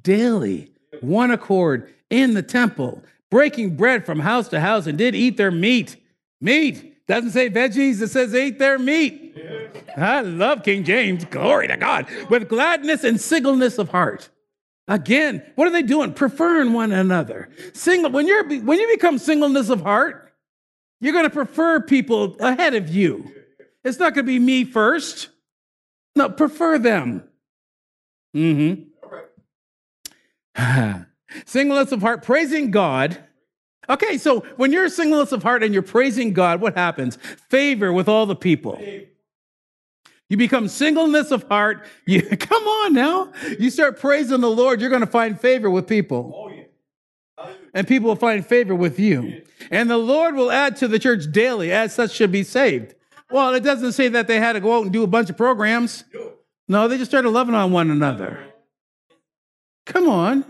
Daily, 0.01 0.71
one 1.01 1.31
accord 1.31 1.93
in 2.09 2.33
the 2.33 2.41
temple, 2.41 3.03
breaking 3.29 3.75
bread 3.75 4.05
from 4.05 4.19
house 4.19 4.47
to 4.47 4.59
house, 4.59 4.87
and 4.87 4.97
did 4.97 5.13
eat 5.13 5.37
their 5.37 5.51
meat. 5.51 5.97
Meat. 6.39 6.90
Doesn't 7.07 7.31
say 7.31 7.49
veggies, 7.49 8.01
it 8.01 8.09
says 8.09 8.33
ate 8.33 8.59
their 8.59 8.79
meat. 8.79 9.35
I 9.97 10.21
love 10.21 10.63
King 10.63 10.83
James. 10.83 11.25
Glory 11.25 11.67
to 11.67 11.77
God. 11.77 12.07
With 12.29 12.47
gladness 12.47 13.03
and 13.03 13.19
singleness 13.19 13.77
of 13.77 13.89
heart. 13.89 14.29
Again, 14.87 15.43
what 15.55 15.67
are 15.67 15.71
they 15.71 15.83
doing? 15.83 16.13
Preferring 16.13 16.73
one 16.73 16.91
another. 16.91 17.49
Single, 17.73 18.11
when 18.11 18.27
you're 18.27 18.45
when 18.61 18.79
you 18.79 18.87
become 18.93 19.17
singleness 19.17 19.69
of 19.69 19.81
heart, 19.81 20.33
you're 20.99 21.13
going 21.13 21.25
to 21.25 21.29
prefer 21.29 21.79
people 21.79 22.35
ahead 22.39 22.75
of 22.75 22.89
you. 22.89 23.31
It's 23.83 23.99
not 23.99 24.13
going 24.13 24.25
to 24.25 24.31
be 24.31 24.39
me 24.39 24.65
first. 24.65 25.29
No, 26.15 26.29
prefer 26.29 26.77
them. 26.77 27.23
Mm-hmm. 28.35 28.83
singleness 31.45 31.91
of 31.91 32.01
heart, 32.01 32.23
praising 32.23 32.71
God. 32.71 33.17
Okay, 33.89 34.17
so 34.17 34.41
when 34.57 34.71
you're 34.71 34.89
singleness 34.89 35.31
of 35.31 35.43
heart 35.43 35.63
and 35.63 35.73
you're 35.73 35.83
praising 35.83 36.33
God, 36.33 36.61
what 36.61 36.77
happens? 36.77 37.17
Favor 37.49 37.91
with 37.91 38.07
all 38.07 38.25
the 38.25 38.35
people. 38.35 38.81
You 40.29 40.37
become 40.37 40.67
singleness 40.67 41.31
of 41.31 41.43
heart. 41.47 41.85
You 42.05 42.21
come 42.37 42.63
on 42.63 42.93
now. 42.93 43.33
You 43.59 43.69
start 43.69 43.99
praising 43.99 44.41
the 44.41 44.49
Lord, 44.49 44.79
you're 44.79 44.89
going 44.89 45.01
to 45.01 45.07
find 45.07 45.39
favor 45.39 45.69
with 45.69 45.87
people. 45.87 46.33
Oh, 47.37 47.51
and 47.73 47.87
people 47.87 48.09
will 48.09 48.15
find 48.15 48.45
favor 48.45 48.75
with 48.75 48.99
you. 48.99 49.41
And 49.69 49.89
the 49.89 49.97
Lord 49.97 50.35
will 50.35 50.51
add 50.51 50.75
to 50.77 50.87
the 50.87 50.99
church 50.99 51.31
daily, 51.31 51.71
as 51.71 51.93
such 51.93 52.11
should 52.11 52.31
be 52.31 52.43
saved. 52.43 52.95
Well, 53.29 53.53
it 53.53 53.61
doesn't 53.61 53.93
say 53.93 54.09
that 54.09 54.27
they 54.27 54.39
had 54.39 54.53
to 54.53 54.59
go 54.59 54.77
out 54.77 54.83
and 54.83 54.91
do 54.91 55.03
a 55.03 55.07
bunch 55.07 55.29
of 55.29 55.37
programs. 55.37 56.03
No, 56.67 56.87
they 56.87 56.97
just 56.97 57.11
started 57.11 57.29
loving 57.29 57.55
on 57.55 57.71
one 57.71 57.89
another. 57.89 58.39
Come 59.85 60.07
on. 60.07 60.45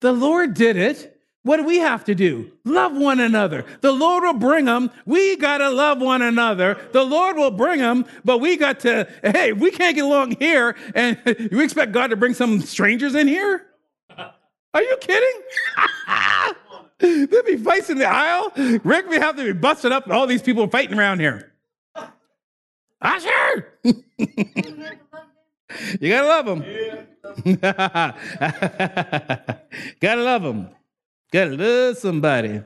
The 0.00 0.12
Lord 0.12 0.54
did 0.54 0.76
it. 0.76 1.15
What 1.46 1.58
do 1.58 1.62
we 1.62 1.78
have 1.78 2.02
to 2.06 2.14
do? 2.16 2.50
Love 2.64 2.96
one 2.96 3.20
another. 3.20 3.64
The 3.80 3.92
Lord 3.92 4.24
will 4.24 4.32
bring 4.32 4.64
them. 4.64 4.90
We 5.04 5.36
got 5.36 5.58
to 5.58 5.70
love 5.70 6.00
one 6.00 6.20
another. 6.20 6.76
The 6.90 7.04
Lord 7.04 7.36
will 7.36 7.52
bring 7.52 7.78
them, 7.78 8.04
but 8.24 8.38
we 8.38 8.56
got 8.56 8.80
to, 8.80 9.08
hey, 9.22 9.52
we 9.52 9.70
can't 9.70 9.94
get 9.94 10.04
along 10.04 10.38
here 10.40 10.74
and 10.92 11.16
you 11.52 11.60
expect 11.60 11.92
God 11.92 12.08
to 12.08 12.16
bring 12.16 12.34
some 12.34 12.60
strangers 12.62 13.14
in 13.14 13.28
here? 13.28 13.64
Are 14.74 14.82
you 14.82 14.96
kidding? 15.00 15.40
There'll 17.28 17.44
be 17.44 17.58
fights 17.58 17.90
in 17.90 17.98
the 17.98 18.06
aisle. 18.06 18.50
Rick, 18.82 19.08
we 19.08 19.14
have 19.14 19.36
to 19.36 19.44
be 19.44 19.52
busted 19.52 19.92
up 19.92 20.02
and 20.02 20.12
all 20.12 20.26
these 20.26 20.42
people 20.42 20.66
fighting 20.66 20.98
around 20.98 21.20
here. 21.20 21.52
Usher! 23.00 23.72
you 23.84 23.94
got 26.08 26.22
to 26.22 26.26
love 26.26 26.46
them. 26.46 26.64
got 30.00 30.14
to 30.16 30.24
love 30.24 30.42
them. 30.42 30.70
Gotta 31.32 31.50
love 31.50 31.60
uh, 31.60 31.94
somebody. 31.94 32.62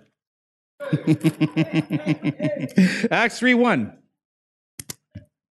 Acts 3.11 3.39
3 3.39 3.55
1. 3.55 3.93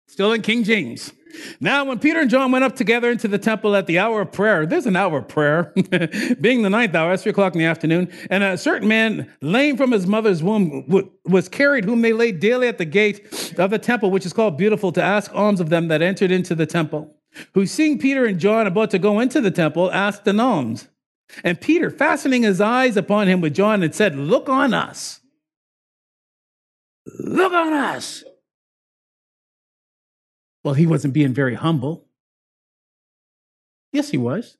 Still 0.07 0.33
in 0.33 0.41
King 0.41 0.63
James. 0.63 1.13
Now, 1.59 1.85
when 1.85 1.99
Peter 1.99 2.19
and 2.19 2.29
John 2.29 2.51
went 2.51 2.65
up 2.65 2.75
together 2.75 3.11
into 3.11 3.27
the 3.27 3.37
temple 3.37 3.75
at 3.75 3.85
the 3.85 3.99
hour 3.99 4.21
of 4.21 4.31
prayer, 4.31 4.65
there's 4.65 4.85
an 4.85 4.95
hour 4.95 5.19
of 5.19 5.27
prayer, 5.27 5.73
being 6.41 6.63
the 6.63 6.69
ninth 6.69 6.95
hour, 6.95 7.11
that's 7.11 7.23
three 7.23 7.31
o'clock 7.31 7.53
in 7.53 7.59
the 7.59 7.65
afternoon, 7.65 8.11
and 8.29 8.43
a 8.43 8.57
certain 8.57 8.87
man, 8.87 9.31
lame 9.41 9.77
from 9.77 9.91
his 9.91 10.07
mother's 10.07 10.41
womb, 10.41 10.85
was 11.25 11.47
carried, 11.47 11.85
whom 11.85 12.01
they 12.01 12.13
laid 12.13 12.39
daily 12.39 12.67
at 12.67 12.79
the 12.79 12.85
gate 12.85 13.53
of 13.57 13.69
the 13.69 13.79
temple, 13.79 14.09
which 14.09 14.25
is 14.25 14.33
called 14.33 14.57
Beautiful, 14.57 14.91
to 14.91 15.01
ask 15.01 15.33
alms 15.33 15.59
of 15.59 15.69
them 15.69 15.87
that 15.89 16.01
entered 16.01 16.31
into 16.31 16.55
the 16.55 16.65
temple. 16.65 17.15
Who, 17.53 17.67
seeing 17.67 17.99
Peter 17.99 18.25
and 18.25 18.39
John 18.39 18.65
about 18.65 18.89
to 18.91 18.99
go 18.99 19.19
into 19.19 19.39
the 19.39 19.51
temple, 19.51 19.91
asked 19.91 20.27
an 20.27 20.39
alms. 20.39 20.87
And 21.43 21.59
Peter, 21.59 21.89
fastening 21.89 22.43
his 22.43 22.59
eyes 22.59 22.97
upon 22.97 23.27
him 23.27 23.41
with 23.41 23.53
John, 23.53 23.83
and 23.83 23.93
said, 23.93 24.15
Look 24.15 24.49
on 24.49 24.73
us. 24.73 25.19
Look 27.19 27.53
on 27.53 27.73
us. 27.73 28.23
Well, 30.63 30.73
he 30.73 30.85
wasn't 30.85 31.13
being 31.13 31.33
very 31.33 31.55
humble. 31.55 32.05
Yes, 33.91 34.09
he 34.09 34.17
was. 34.17 34.57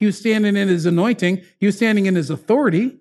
He 0.00 0.06
was 0.06 0.18
standing 0.18 0.56
in 0.56 0.68
his 0.68 0.86
anointing, 0.86 1.42
he 1.58 1.66
was 1.66 1.76
standing 1.76 2.06
in 2.06 2.14
his 2.14 2.30
authority. 2.30 2.98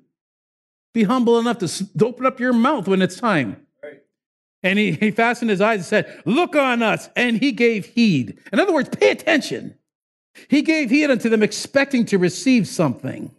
Be 0.93 1.03
humble 1.03 1.39
enough 1.39 1.57
to 1.57 1.89
open 2.05 2.25
up 2.25 2.39
your 2.39 2.53
mouth 2.53 2.87
when 2.87 3.01
it's 3.01 3.15
time. 3.15 3.65
And 4.61 4.79
he, 4.79 4.93
he 4.93 5.11
fastened 5.11 5.49
his 5.49 5.59
eyes 5.59 5.79
and 5.79 5.85
said, 5.85 6.21
Look 6.25 6.55
on 6.55 6.81
us. 6.81 7.09
And 7.15 7.37
he 7.37 7.51
gave 7.51 7.87
heed. 7.87 8.39
In 8.51 8.59
other 8.59 8.73
words, 8.73 8.89
pay 8.89 9.09
attention. 9.09 9.75
He 10.47 10.61
gave 10.61 10.89
heed 10.89 11.11
unto 11.11 11.29
them, 11.29 11.43
expecting 11.43 12.05
to 12.05 12.17
receive 12.17 12.67
something. 12.67 13.31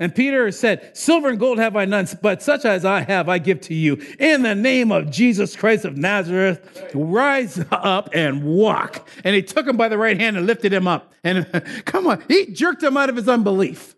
And 0.00 0.14
Peter 0.14 0.50
said, 0.50 0.96
Silver 0.96 1.28
and 1.28 1.38
gold 1.38 1.58
have 1.58 1.76
I 1.76 1.84
none, 1.84 2.08
but 2.22 2.42
such 2.42 2.64
as 2.64 2.84
I 2.84 3.00
have, 3.00 3.28
I 3.28 3.38
give 3.38 3.60
to 3.62 3.74
you. 3.74 4.00
In 4.18 4.42
the 4.42 4.54
name 4.54 4.90
of 4.90 5.10
Jesus 5.10 5.54
Christ 5.54 5.84
of 5.84 5.96
Nazareth, 5.96 6.90
rise 6.94 7.62
up 7.70 8.08
and 8.12 8.44
walk. 8.44 9.06
And 9.24 9.34
he 9.34 9.42
took 9.42 9.66
him 9.66 9.76
by 9.76 9.88
the 9.88 9.98
right 9.98 10.18
hand 10.18 10.36
and 10.36 10.46
lifted 10.46 10.72
him 10.72 10.88
up. 10.88 11.12
And 11.22 11.46
come 11.84 12.06
on, 12.06 12.22
he 12.28 12.46
jerked 12.46 12.82
him 12.82 12.96
out 12.96 13.10
of 13.10 13.16
his 13.16 13.28
unbelief. 13.28 13.94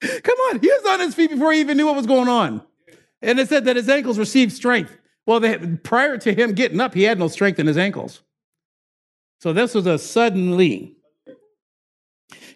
Come 0.00 0.38
on, 0.50 0.60
he 0.60 0.68
was 0.68 0.86
on 0.86 1.00
his 1.00 1.14
feet 1.14 1.30
before 1.30 1.52
he 1.52 1.60
even 1.60 1.76
knew 1.76 1.86
what 1.86 1.96
was 1.96 2.06
going 2.06 2.28
on. 2.28 2.62
And 3.22 3.38
it 3.38 3.48
said 3.48 3.64
that 3.66 3.76
his 3.76 3.88
ankles 3.88 4.18
received 4.18 4.52
strength. 4.52 4.96
Well, 5.26 5.40
they, 5.40 5.56
prior 5.58 6.18
to 6.18 6.34
him 6.34 6.52
getting 6.52 6.80
up, 6.80 6.92
he 6.92 7.04
had 7.04 7.18
no 7.18 7.28
strength 7.28 7.58
in 7.58 7.66
his 7.66 7.78
ankles. 7.78 8.20
So 9.44 9.52
this 9.52 9.74
was 9.74 9.86
a 9.86 9.98
suddenly. 9.98 10.96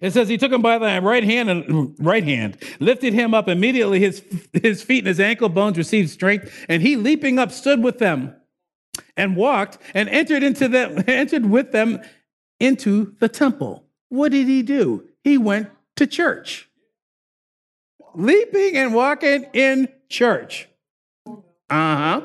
It 0.01 0.15
says 0.15 0.27
he 0.27 0.39
took 0.39 0.51
him 0.51 0.63
by 0.63 0.79
the 0.79 1.03
right 1.03 1.23
hand 1.23 1.51
and 1.51 1.95
right 1.99 2.25
hand, 2.25 2.57
lifted 2.81 3.13
him 3.13 3.35
up 3.35 3.47
immediately. 3.47 4.01
His, 4.01 4.25
his 4.55 4.83
feet 4.83 5.01
and 5.01 5.09
his 5.09 5.21
ankle 5.21 5.51
bones 5.51 5.77
received 5.77 6.09
strength, 6.09 6.51
and 6.67 6.81
he 6.81 6.97
leaping 6.97 7.39
up 7.39 7.53
stood 7.53 7.85
with 7.85 7.99
them 7.99 8.35
and 9.19 9.37
walked 9.37 9.77
and 9.93 10.09
entered 10.09 10.43
into 10.43 10.67
them, 10.67 11.05
entered 11.07 11.45
with 11.45 11.73
them 11.73 12.01
into 12.59 13.15
the 13.21 13.29
temple. 13.29 13.85
What 14.09 14.33
did 14.33 14.47
he 14.47 14.63
do? 14.63 15.07
He 15.23 15.37
went 15.37 15.69
to 15.97 16.07
church. 16.07 16.71
Leaping 18.15 18.79
and 18.79 18.95
walking 18.95 19.45
in 19.53 19.89
church. 20.09 20.71
Uh-huh. 21.71 22.23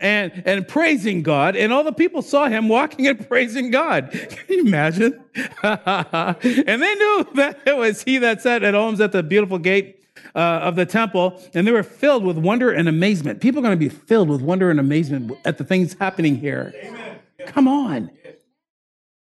And 0.00 0.42
and 0.46 0.66
praising 0.66 1.22
God. 1.22 1.54
And 1.54 1.72
all 1.72 1.84
the 1.84 1.92
people 1.92 2.22
saw 2.22 2.48
him 2.48 2.68
walking 2.68 3.06
and 3.06 3.28
praising 3.28 3.70
God. 3.70 4.10
Can 4.10 4.46
you 4.48 4.60
imagine? 4.64 5.22
and 5.62 6.82
they 6.82 6.94
knew 6.94 7.26
that 7.34 7.58
it 7.66 7.76
was 7.76 8.02
he 8.02 8.18
that 8.18 8.40
sat 8.40 8.62
at 8.62 8.74
homes 8.74 9.00
at 9.00 9.12
the 9.12 9.22
beautiful 9.22 9.58
gate 9.58 10.02
uh, 10.34 10.38
of 10.38 10.76
the 10.76 10.86
temple, 10.86 11.42
and 11.52 11.66
they 11.66 11.72
were 11.72 11.82
filled 11.82 12.24
with 12.24 12.38
wonder 12.38 12.70
and 12.70 12.88
amazement. 12.88 13.40
People 13.40 13.60
are 13.60 13.62
going 13.62 13.78
to 13.78 13.84
be 13.84 13.90
filled 13.90 14.30
with 14.30 14.40
wonder 14.40 14.70
and 14.70 14.80
amazement 14.80 15.32
at 15.44 15.58
the 15.58 15.64
things 15.64 15.94
happening 15.94 16.36
here. 16.36 16.72
Amen. 16.82 17.18
Come 17.46 17.68
on. 17.68 18.10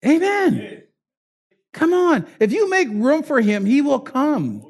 Amen. 0.06 0.82
Come 1.72 1.92
on. 1.92 2.26
If 2.38 2.52
you 2.52 2.70
make 2.70 2.88
room 2.90 3.22
for 3.22 3.40
him, 3.40 3.64
he 3.64 3.82
will 3.82 4.00
come. 4.00 4.67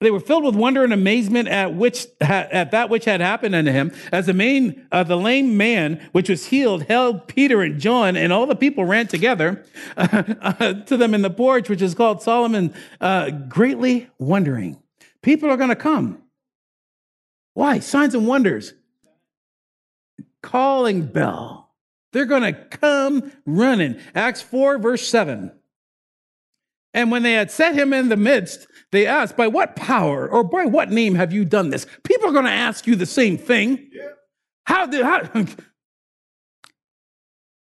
They 0.00 0.12
were 0.12 0.20
filled 0.20 0.44
with 0.44 0.54
wonder 0.54 0.84
and 0.84 0.92
amazement 0.92 1.48
at 1.48 1.74
which 1.74 2.06
at 2.20 2.70
that 2.70 2.88
which 2.88 3.04
had 3.04 3.20
happened 3.20 3.56
unto 3.56 3.72
him. 3.72 3.92
As 4.12 4.26
the 4.26 4.34
main 4.34 4.86
uh, 4.92 5.02
the 5.02 5.16
lame 5.16 5.56
man 5.56 6.08
which 6.12 6.28
was 6.28 6.46
healed 6.46 6.84
held 6.84 7.26
Peter 7.26 7.62
and 7.62 7.80
John, 7.80 8.16
and 8.16 8.32
all 8.32 8.46
the 8.46 8.54
people 8.54 8.84
ran 8.84 9.08
together 9.08 9.64
uh, 9.96 10.22
uh, 10.40 10.72
to 10.84 10.96
them 10.96 11.14
in 11.14 11.22
the 11.22 11.30
porch, 11.30 11.68
which 11.68 11.82
is 11.82 11.96
called 11.96 12.22
Solomon, 12.22 12.72
uh, 13.00 13.30
greatly 13.30 14.08
wondering. 14.18 14.80
People 15.20 15.50
are 15.50 15.56
going 15.56 15.70
to 15.70 15.76
come. 15.76 16.22
Why? 17.54 17.80
Signs 17.80 18.14
and 18.14 18.28
wonders. 18.28 18.74
Calling 20.42 21.06
bell. 21.06 21.74
They're 22.12 22.24
going 22.24 22.42
to 22.42 22.52
come 22.52 23.32
running. 23.44 23.98
Acts 24.14 24.42
4, 24.42 24.78
verse 24.78 25.06
7. 25.08 25.57
And 26.94 27.10
when 27.10 27.22
they 27.22 27.34
had 27.34 27.50
set 27.50 27.74
him 27.74 27.92
in 27.92 28.08
the 28.08 28.16
midst, 28.16 28.66
they 28.92 29.06
asked, 29.06 29.36
By 29.36 29.48
what 29.48 29.76
power 29.76 30.28
or 30.28 30.42
by 30.44 30.64
what 30.64 30.90
name 30.90 31.14
have 31.14 31.32
you 31.32 31.44
done 31.44 31.70
this? 31.70 31.86
People 32.04 32.28
are 32.28 32.32
going 32.32 32.44
to 32.44 32.50
ask 32.50 32.86
you 32.86 32.96
the 32.96 33.06
same 33.06 33.38
thing. 33.38 33.88
Yeah. 33.92 34.08
How 34.64 34.86
did 34.86 35.04
how, 35.04 35.46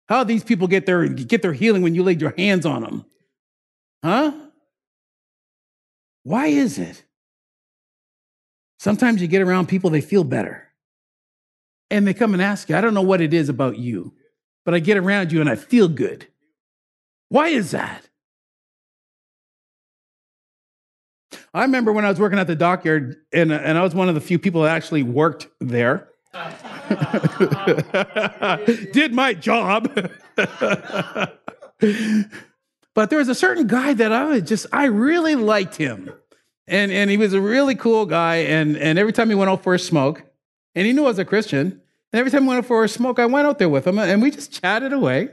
how 0.09 0.23
these 0.23 0.43
people 0.43 0.67
get 0.67 0.85
their 0.85 1.07
get 1.07 1.41
their 1.41 1.53
healing 1.53 1.81
when 1.81 1.95
you 1.95 2.03
laid 2.03 2.21
your 2.21 2.33
hands 2.37 2.65
on 2.65 2.81
them? 2.83 3.05
Huh? 4.03 4.33
Why 6.23 6.47
is 6.47 6.77
it? 6.77 7.03
Sometimes 8.79 9.21
you 9.21 9.27
get 9.27 9.41
around 9.43 9.67
people, 9.67 9.89
they 9.91 10.01
feel 10.01 10.23
better. 10.23 10.67
And 11.91 12.07
they 12.07 12.13
come 12.13 12.33
and 12.33 12.41
ask 12.41 12.69
you, 12.69 12.75
I 12.75 12.81
don't 12.81 12.93
know 12.93 13.01
what 13.01 13.21
it 13.21 13.33
is 13.33 13.49
about 13.49 13.77
you. 13.77 14.13
but 14.65 14.73
I 14.73 14.79
get 14.79 14.97
around 14.97 15.31
you 15.31 15.41
and 15.41 15.49
I 15.49 15.55
feel 15.55 15.87
good. 15.87 16.27
Why 17.29 17.49
is 17.49 17.71
that? 17.71 18.07
I 21.53 21.63
remember 21.63 21.91
when 21.91 22.05
I 22.05 22.09
was 22.09 22.19
working 22.19 22.39
at 22.39 22.47
the 22.47 22.55
dockyard, 22.55 23.17
and, 23.33 23.51
and 23.51 23.77
I 23.77 23.83
was 23.83 23.93
one 23.93 24.09
of 24.09 24.15
the 24.15 24.21
few 24.21 24.39
people 24.39 24.63
that 24.63 24.71
actually 24.71 25.03
worked 25.03 25.47
there. 25.59 26.07
Did 28.93 29.13
my 29.13 29.33
job. 29.33 29.93
but 32.93 33.09
there 33.09 33.19
was 33.19 33.27
a 33.27 33.35
certain 33.35 33.67
guy 33.67 33.93
that 33.93 34.13
I 34.13 34.25
was 34.25 34.43
just, 34.43 34.65
I 34.71 34.85
really 34.85 35.35
liked 35.35 35.75
him. 35.75 36.13
And, 36.67 36.91
and 36.91 37.09
he 37.09 37.17
was 37.17 37.33
a 37.33 37.41
really 37.41 37.75
cool 37.75 38.05
guy. 38.05 38.37
And, 38.37 38.77
and 38.77 38.97
every 38.97 39.11
time 39.11 39.27
he 39.27 39.35
went 39.35 39.51
out 39.51 39.61
for 39.61 39.73
a 39.73 39.79
smoke, 39.79 40.23
and 40.73 40.87
he 40.87 40.93
knew 40.93 41.03
I 41.03 41.07
was 41.07 41.19
a 41.19 41.25
Christian, 41.25 41.81
and 42.13 42.19
every 42.19 42.31
time 42.31 42.43
we 42.43 42.49
went 42.49 42.59
out 42.59 42.65
for 42.65 42.83
a 42.83 42.89
smoke, 42.89 43.19
I 43.19 43.25
went 43.25 43.45
out 43.45 43.59
there 43.59 43.69
with 43.69 43.85
him 43.85 43.99
and 43.99 44.21
we 44.21 44.31
just 44.31 44.53
chatted 44.53 44.93
away. 44.93 45.29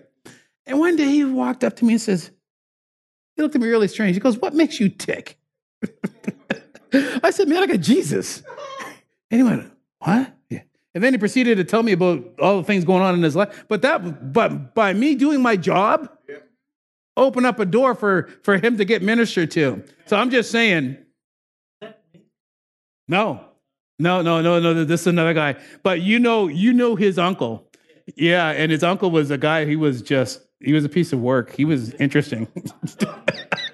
And 0.66 0.80
one 0.80 0.96
day 0.96 1.06
he 1.06 1.24
walked 1.24 1.64
up 1.64 1.76
to 1.76 1.84
me 1.84 1.94
and 1.94 2.02
says, 2.02 2.32
he 3.38 3.42
looked 3.42 3.54
at 3.54 3.60
me 3.60 3.68
really 3.68 3.86
strange. 3.86 4.16
He 4.16 4.20
goes, 4.20 4.36
What 4.36 4.52
makes 4.52 4.80
you 4.80 4.88
tick? 4.88 5.38
I 7.22 7.30
said, 7.30 7.48
Man, 7.48 7.62
I 7.62 7.66
got 7.66 7.80
Jesus. 7.80 8.42
And 9.30 9.40
he 9.40 9.42
went, 9.42 9.70
What? 9.98 10.34
Yeah. 10.48 10.62
And 10.94 11.04
then 11.04 11.12
he 11.12 11.18
proceeded 11.18 11.56
to 11.58 11.64
tell 11.64 11.82
me 11.82 11.92
about 11.92 12.24
all 12.40 12.58
the 12.58 12.64
things 12.64 12.84
going 12.84 13.02
on 13.02 13.14
in 13.14 13.22
his 13.22 13.36
life. 13.36 13.64
But 13.68 13.82
that 13.82 14.32
but 14.32 14.74
by 14.74 14.92
me 14.92 15.14
doing 15.14 15.42
my 15.42 15.56
job, 15.56 16.10
open 17.16 17.44
up 17.44 17.58
a 17.58 17.66
door 17.66 17.94
for, 17.94 18.30
for 18.42 18.56
him 18.56 18.78
to 18.78 18.84
get 18.84 19.02
ministered 19.02 19.50
to. 19.50 19.82
So 20.06 20.16
I'm 20.16 20.30
just 20.30 20.50
saying, 20.50 20.96
no, 23.08 23.44
no, 23.98 24.22
no, 24.22 24.40
no, 24.40 24.60
no. 24.60 24.84
This 24.84 25.02
is 25.02 25.06
another 25.08 25.34
guy. 25.34 25.56
But 25.82 26.00
you 26.02 26.18
know, 26.18 26.46
you 26.46 26.72
know 26.72 26.94
his 26.94 27.18
uncle. 27.18 27.68
Yeah, 28.16 28.50
and 28.50 28.70
his 28.70 28.82
uncle 28.82 29.10
was 29.10 29.30
a 29.30 29.38
guy. 29.38 29.64
He 29.64 29.76
was 29.76 30.00
just 30.02 30.40
he 30.60 30.72
was 30.72 30.84
a 30.84 30.88
piece 30.88 31.12
of 31.12 31.20
work. 31.20 31.54
He 31.54 31.64
was 31.64 31.94
interesting. 31.94 32.48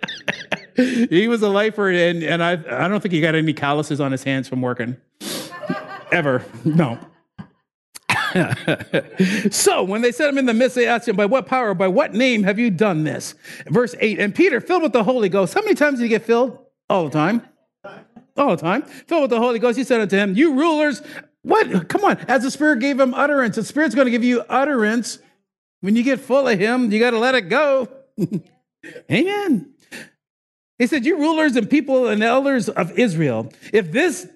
he 0.77 1.29
was 1.29 1.43
a 1.43 1.49
lifer, 1.49 1.91
and 1.91 2.23
and 2.23 2.43
I 2.43 2.53
I 2.53 2.89
don't 2.89 3.01
think 3.01 3.13
he 3.13 3.21
got 3.21 3.35
any 3.35 3.53
calluses 3.53 4.01
on 4.01 4.13
his 4.13 4.25
hands 4.25 4.49
from 4.49 4.61
working. 4.61 4.97
Ever, 6.13 6.45
no. 6.65 6.99
so 9.51 9.85
when 9.85 10.03
they 10.03 10.11
set 10.11 10.29
him 10.29 10.39
in 10.39 10.47
the 10.47 10.55
midst, 10.55 10.75
they 10.75 10.87
asked 10.87 11.09
him, 11.09 11.17
By 11.17 11.27
what 11.27 11.47
power, 11.47 11.73
by 11.75 11.89
what 11.89 12.15
name 12.15 12.43
have 12.43 12.59
you 12.59 12.71
done 12.71 13.05
this? 13.05 13.35
Verse 13.67 13.95
8 14.01 14.19
And 14.19 14.35
Peter, 14.35 14.61
filled 14.61 14.83
with 14.83 14.93
the 14.93 15.05
Holy 15.05 15.29
Ghost, 15.29 15.55
how 15.55 15.63
many 15.63 15.75
times 15.75 15.99
did 15.99 16.05
he 16.05 16.09
get 16.09 16.23
filled? 16.23 16.59
All 16.89 17.05
the 17.05 17.11
time 17.11 17.43
all 18.37 18.57
the 18.57 18.63
time, 18.63 18.83
filled 18.83 19.23
with 19.23 19.31
the 19.31 19.39
Holy 19.39 19.59
Ghost, 19.59 19.79
he 19.79 19.85
said 19.85 20.01
unto 20.01 20.17
him, 20.17 20.35
You 20.37 20.55
rulers, 20.55 21.03
what? 21.43 21.89
Come 21.89 22.05
on. 22.05 22.19
As 22.29 22.43
the 22.43 22.51
Spirit 22.51 22.81
gave 22.81 22.99
him 22.99 23.15
utterance, 23.15 23.57
the 23.57 23.65
Spirit's 23.65 23.95
going 23.95 24.07
to 24.07 24.11
give 24.11 24.25
you 24.25 24.43
utterance. 24.49 25.19
When 25.81 25.95
you 25.97 26.03
get 26.03 26.21
full 26.21 26.49
of 26.49 26.59
Him, 26.59 26.91
you 26.91 26.99
got 26.99 27.11
to 27.11 27.19
let 27.19 27.35
it 27.35 27.43
go. 27.43 27.89
Amen. 29.13 29.74
He 30.79 30.87
said, 30.87 31.05
You 31.05 31.19
rulers 31.19 31.57
and 31.57 31.69
people 31.69 32.09
and 32.09 32.23
elders 32.23 32.69
of 32.69 32.99
Israel, 32.99 33.53
if 33.73 33.93
this 33.93 34.27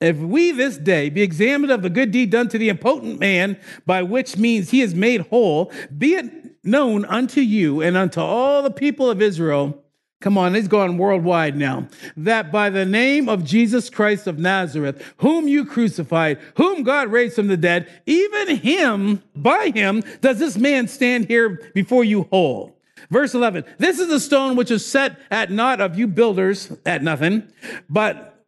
if 0.00 0.16
we 0.16 0.52
this 0.52 0.76
day 0.76 1.10
be 1.10 1.22
examined 1.22 1.72
of 1.72 1.82
the 1.82 1.90
good 1.90 2.12
deed 2.12 2.30
done 2.30 2.48
to 2.50 2.58
the 2.58 2.68
impotent 2.68 3.18
man, 3.18 3.58
by 3.84 4.02
which 4.04 4.36
means 4.36 4.70
he 4.70 4.80
is 4.80 4.94
made 4.94 5.22
whole, 5.22 5.72
be 5.96 6.14
it 6.14 6.64
known 6.64 7.04
unto 7.04 7.40
you 7.40 7.80
and 7.82 7.96
unto 7.96 8.20
all 8.20 8.62
the 8.62 8.70
people 8.70 9.10
of 9.10 9.20
Israel 9.20 9.82
Come 10.20 10.36
on, 10.36 10.54
he's 10.56 10.66
gone 10.66 10.98
worldwide 10.98 11.56
now. 11.56 11.86
That 12.16 12.50
by 12.50 12.70
the 12.70 12.84
name 12.84 13.28
of 13.28 13.44
Jesus 13.44 13.88
Christ 13.88 14.26
of 14.26 14.38
Nazareth, 14.38 15.14
whom 15.18 15.46
you 15.46 15.64
crucified, 15.64 16.40
whom 16.56 16.82
God 16.82 17.08
raised 17.08 17.36
from 17.36 17.46
the 17.46 17.56
dead, 17.56 17.88
even 18.04 18.56
him, 18.56 19.22
by 19.36 19.70
him, 19.72 20.02
does 20.20 20.40
this 20.40 20.56
man 20.56 20.88
stand 20.88 21.26
here 21.26 21.70
before 21.72 22.02
you 22.02 22.24
whole. 22.32 22.77
Verse 23.10 23.34
11, 23.34 23.64
this 23.78 23.98
is 23.98 24.08
the 24.08 24.20
stone 24.20 24.54
which 24.54 24.70
is 24.70 24.84
set 24.84 25.18
at 25.30 25.50
naught 25.50 25.80
of 25.80 25.98
you 25.98 26.06
builders 26.06 26.70
at 26.84 27.02
nothing, 27.02 27.50
but 27.88 28.44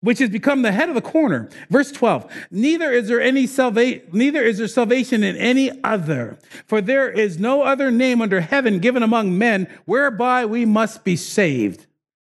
which 0.00 0.18
has 0.18 0.30
become 0.30 0.62
the 0.62 0.72
head 0.72 0.88
of 0.88 0.94
the 0.94 1.00
corner. 1.00 1.48
Verse 1.68 1.92
12, 1.92 2.30
neither 2.50 2.90
is 2.90 3.08
there 3.08 3.20
any 3.20 3.46
salvation, 3.46 4.02
neither 4.12 4.42
is 4.42 4.58
there 4.58 4.66
salvation 4.66 5.22
in 5.22 5.36
any 5.36 5.70
other, 5.84 6.38
for 6.66 6.80
there 6.80 7.10
is 7.10 7.38
no 7.38 7.62
other 7.62 7.90
name 7.90 8.20
under 8.20 8.40
heaven 8.40 8.78
given 8.78 9.02
among 9.02 9.36
men 9.36 9.68
whereby 9.84 10.44
we 10.44 10.64
must 10.64 11.04
be 11.04 11.16
saved. 11.16 11.86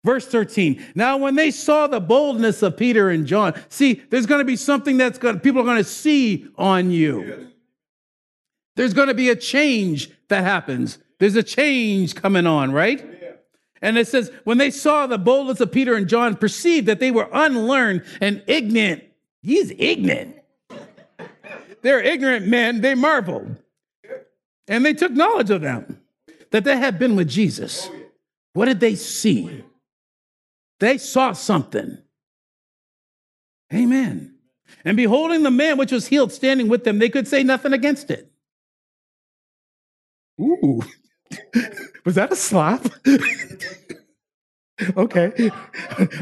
Verse 0.05 0.27
13. 0.27 0.83
Now, 0.95 1.17
when 1.17 1.35
they 1.35 1.51
saw 1.51 1.89
the 1.89 1.99
boldness 1.99 2.63
of 2.63 2.77
Peter 2.77 3.11
and 3.11 3.27
John, 3.27 3.61
see, 3.69 3.95
there's 4.09 4.27
going 4.27 4.39
to 4.39 4.45
be 4.45 4.55
something 4.55 4.97
that's 4.97 5.19
going 5.19 5.41
people 5.41 5.61
are 5.61 5.65
going 5.65 5.79
to 5.79 5.85
see 5.85 6.47
on 6.57 6.93
you. 6.93 7.49
There's 8.77 8.95
going 8.95 9.09
to 9.09 9.15
be 9.15 9.31
a 9.31 9.37
change 9.37 10.11
that 10.29 10.45
happens. 10.45 10.99
There's 11.19 11.37
a 11.37 11.43
change 11.43 12.15
coming 12.15 12.47
on, 12.47 12.73
right? 12.73 13.05
And 13.83 13.99
it 13.99 14.09
says, 14.09 14.31
when 14.45 14.59
they 14.59 14.71
saw 14.71 15.07
the 15.07 15.19
boldness 15.19 15.61
of 15.61 15.71
Peter 15.71 15.95
and 15.95 16.09
John, 16.09 16.37
perceived 16.37 16.87
that 16.87 16.99
they 17.01 17.11
were 17.11 17.29
unlearned 17.33 18.05
and 18.21 18.43
ignorant. 18.47 19.05
He's 19.43 19.73
ignorant. 19.79 20.37
They're 21.83 22.03
ignorant 22.03 22.47
men, 22.47 22.81
they 22.81 22.95
marveled. 22.95 23.57
And 24.67 24.85
they 24.85 24.95
took 24.95 25.13
knowledge 25.13 25.51
of 25.51 25.61
them, 25.61 26.01
that 26.51 26.65
they 26.65 26.77
had 26.77 26.99
been 26.99 27.15
with 27.17 27.29
Jesus. 27.29 27.89
What 28.55 28.65
did 28.65 28.81
they 28.81 28.97
see? 28.97 29.63
They 30.81 30.99
saw 30.99 31.33
something. 31.33 31.99
Amen. 33.73 34.35
And 34.85 34.97
beholding 34.97 35.43
the 35.43 35.51
man 35.51 35.79
which 35.79 35.93
was 35.93 36.07
healed 36.09 36.33
standing 36.33 36.69
with 36.69 36.85
them, 36.85 36.99
they 36.99 37.09
could 37.09 37.29
say 37.29 37.43
nothing 37.43 37.73
against 37.73 38.11
it. 38.11 38.33
Ooh. 40.41 40.83
Was 42.05 42.15
that 42.15 42.33
a 42.33 42.37
slap? 42.37 42.87
okay. 44.97 45.51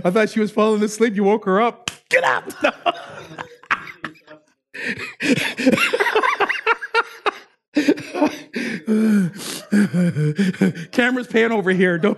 I 0.05 0.11
thought 0.11 0.31
she 0.31 0.41
was 0.41 0.51
falling 0.51 0.83
asleep. 0.83 1.15
You 1.15 1.25
woke 1.25 1.45
her 1.45 1.61
up. 1.61 1.91
Get 2.09 2.25
up. 2.25 2.51
Camera's 10.93 11.27
pan 11.27 11.53
over 11.53 11.71
here. 11.71 11.99
Don't 11.99 12.17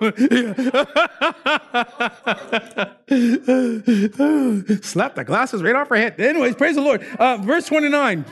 slap 4.82 5.14
the 5.14 5.24
glasses 5.24 5.62
right 5.62 5.74
off 5.74 5.88
her 5.88 5.96
head. 5.96 6.20
Anyways, 6.20 6.54
praise 6.54 6.76
the 6.76 6.82
Lord. 6.82 7.02
Uh, 7.18 7.38
verse 7.38 7.66
29. 7.66 8.24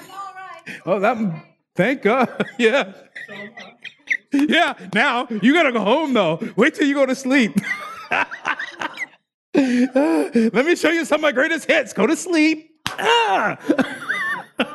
Oh, 0.87 1.01
that 1.01 1.45
thank 1.75 2.03
God. 2.03 2.47
Yeah. 2.59 2.93
Yeah, 4.35 4.75
now 4.95 5.27
you 5.43 5.53
gotta 5.53 5.73
go 5.73 5.81
home 5.81 6.13
though. 6.13 6.41
Wait 6.57 6.75
till 6.75 6.87
you 6.87 6.95
go 6.95 7.07
to 7.07 7.15
sleep. 7.15 7.57
Let 9.55 10.67
me 10.67 10.75
show 10.77 10.91
you 10.91 11.05
some 11.05 11.17
of 11.17 11.23
my 11.23 11.33
greatest 11.33 11.67
hits. 11.71 11.93
Go 11.93 12.07
to 12.07 12.17
sleep. 12.17 12.71
Ah. 12.89 13.59
All 14.59 14.67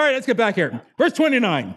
right, 0.00 0.12
let's 0.12 0.26
get 0.26 0.36
back 0.36 0.54
here. 0.54 0.80
Verse 0.98 1.12
29. 1.12 1.74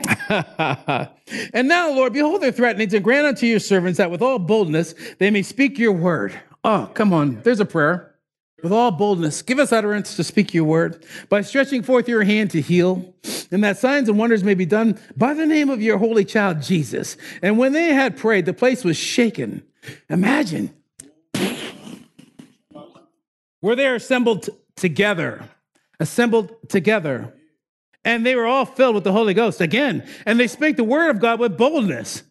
and 0.28 1.68
now, 1.68 1.90
Lord, 1.90 2.12
behold 2.12 2.42
their 2.42 2.52
threatenings 2.52 2.94
and 2.94 3.02
grant 3.02 3.26
unto 3.26 3.46
your 3.46 3.58
servants 3.58 3.98
that 3.98 4.10
with 4.10 4.22
all 4.22 4.38
boldness 4.38 4.94
they 5.18 5.30
may 5.30 5.42
speak 5.42 5.78
your 5.78 5.92
word. 5.92 6.38
Oh, 6.64 6.90
come 6.94 7.12
on. 7.12 7.40
There's 7.42 7.60
a 7.60 7.64
prayer 7.64 8.14
with 8.62 8.72
all 8.72 8.90
boldness, 8.90 9.42
give 9.42 9.58
us 9.58 9.72
utterance 9.72 10.16
to 10.16 10.24
speak 10.24 10.52
your 10.52 10.64
word 10.64 11.04
by 11.28 11.42
stretching 11.42 11.82
forth 11.82 12.08
your 12.08 12.24
hand 12.24 12.50
to 12.50 12.60
heal, 12.60 13.14
and 13.50 13.62
that 13.62 13.78
signs 13.78 14.08
and 14.08 14.18
wonders 14.18 14.42
may 14.42 14.54
be 14.54 14.66
done 14.66 14.98
by 15.16 15.32
the 15.34 15.46
name 15.46 15.70
of 15.70 15.80
your 15.80 15.98
holy 15.98 16.24
child 16.24 16.62
Jesus. 16.62 17.16
And 17.40 17.56
when 17.56 17.72
they 17.72 17.92
had 17.92 18.16
prayed, 18.16 18.46
the 18.46 18.52
place 18.52 18.84
was 18.84 18.96
shaken. 18.96 19.62
Imagine 20.10 20.74
where 23.60 23.76
they 23.76 23.86
assembled 23.86 24.48
together, 24.76 25.48
assembled 26.00 26.54
together, 26.68 27.32
and 28.04 28.24
they 28.24 28.34
were 28.34 28.46
all 28.46 28.64
filled 28.64 28.94
with 28.94 29.04
the 29.04 29.12
Holy 29.12 29.34
Ghost 29.34 29.60
again, 29.60 30.06
and 30.26 30.38
they 30.38 30.48
spake 30.48 30.76
the 30.76 30.84
word 30.84 31.10
of 31.10 31.20
God 31.20 31.38
with 31.38 31.56
boldness. 31.56 32.24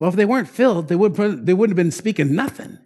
Well, 0.00 0.10
if 0.10 0.16
they 0.16 0.24
weren't 0.24 0.48
filled, 0.48 0.88
they, 0.88 0.96
would, 0.96 1.14
they 1.44 1.54
wouldn't 1.54 1.76
have 1.76 1.84
been 1.84 1.90
speaking 1.90 2.34
nothing. 2.34 2.78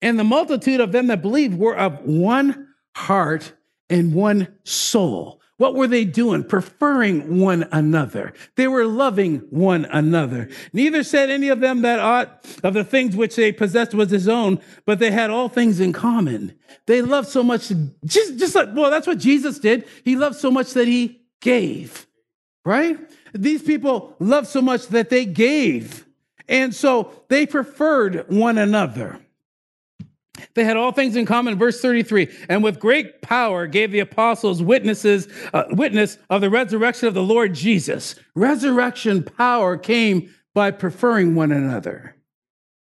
And 0.00 0.18
the 0.18 0.24
multitude 0.24 0.80
of 0.80 0.92
them 0.92 1.08
that 1.08 1.22
believed 1.22 1.58
were 1.58 1.76
of 1.76 2.00
one 2.00 2.68
heart 2.94 3.52
and 3.90 4.14
one 4.14 4.48
soul. 4.64 5.40
What 5.58 5.74
were 5.74 5.88
they 5.88 6.04
doing? 6.04 6.44
Preferring 6.44 7.40
one 7.40 7.68
another. 7.72 8.32
They 8.54 8.68
were 8.68 8.86
loving 8.86 9.38
one 9.50 9.86
another. 9.86 10.48
Neither 10.72 11.02
said 11.02 11.30
any 11.30 11.48
of 11.48 11.58
them 11.58 11.82
that 11.82 11.98
aught 11.98 12.46
of 12.62 12.74
the 12.74 12.84
things 12.84 13.16
which 13.16 13.34
they 13.34 13.50
possessed 13.50 13.92
was 13.92 14.10
his 14.10 14.28
own, 14.28 14.60
but 14.86 15.00
they 15.00 15.10
had 15.10 15.30
all 15.30 15.48
things 15.48 15.80
in 15.80 15.92
common. 15.92 16.56
They 16.86 17.02
loved 17.02 17.28
so 17.28 17.42
much, 17.42 17.72
just, 18.04 18.38
just 18.38 18.54
like, 18.54 18.68
well, 18.72 18.88
that's 18.88 19.06
what 19.08 19.18
Jesus 19.18 19.58
did. 19.58 19.88
He 20.04 20.14
loved 20.14 20.36
so 20.36 20.52
much 20.52 20.74
that 20.74 20.86
he 20.86 21.22
gave, 21.40 22.06
right? 22.64 22.96
These 23.34 23.62
people 23.62 24.14
loved 24.20 24.46
so 24.46 24.62
much 24.62 24.86
that 24.88 25.10
they 25.10 25.24
gave. 25.24 26.06
And 26.48 26.72
so 26.72 27.12
they 27.28 27.46
preferred 27.46 28.26
one 28.28 28.58
another. 28.58 29.20
They 30.54 30.64
had 30.64 30.76
all 30.76 30.92
things 30.92 31.16
in 31.16 31.26
common. 31.26 31.58
Verse 31.58 31.80
33 31.80 32.28
And 32.48 32.62
with 32.62 32.78
great 32.78 33.22
power 33.22 33.66
gave 33.66 33.92
the 33.92 34.00
apostles 34.00 34.62
witnesses, 34.62 35.28
uh, 35.52 35.64
witness 35.70 36.18
of 36.30 36.40
the 36.40 36.50
resurrection 36.50 37.08
of 37.08 37.14
the 37.14 37.22
Lord 37.22 37.54
Jesus. 37.54 38.14
Resurrection 38.34 39.22
power 39.22 39.76
came 39.76 40.34
by 40.54 40.70
preferring 40.70 41.34
one 41.34 41.52
another. 41.52 42.16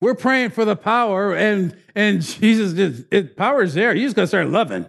We're 0.00 0.14
praying 0.14 0.50
for 0.50 0.64
the 0.64 0.76
power, 0.76 1.34
and, 1.34 1.76
and 1.94 2.20
Jesus, 2.22 3.04
it, 3.10 3.36
power 3.36 3.62
is 3.62 3.74
there. 3.74 3.94
You 3.94 4.04
just 4.04 4.16
got 4.16 4.22
to 4.22 4.28
start 4.28 4.48
loving. 4.48 4.86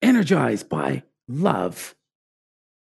Energized 0.00 0.68
by 0.68 1.02
love. 1.28 1.94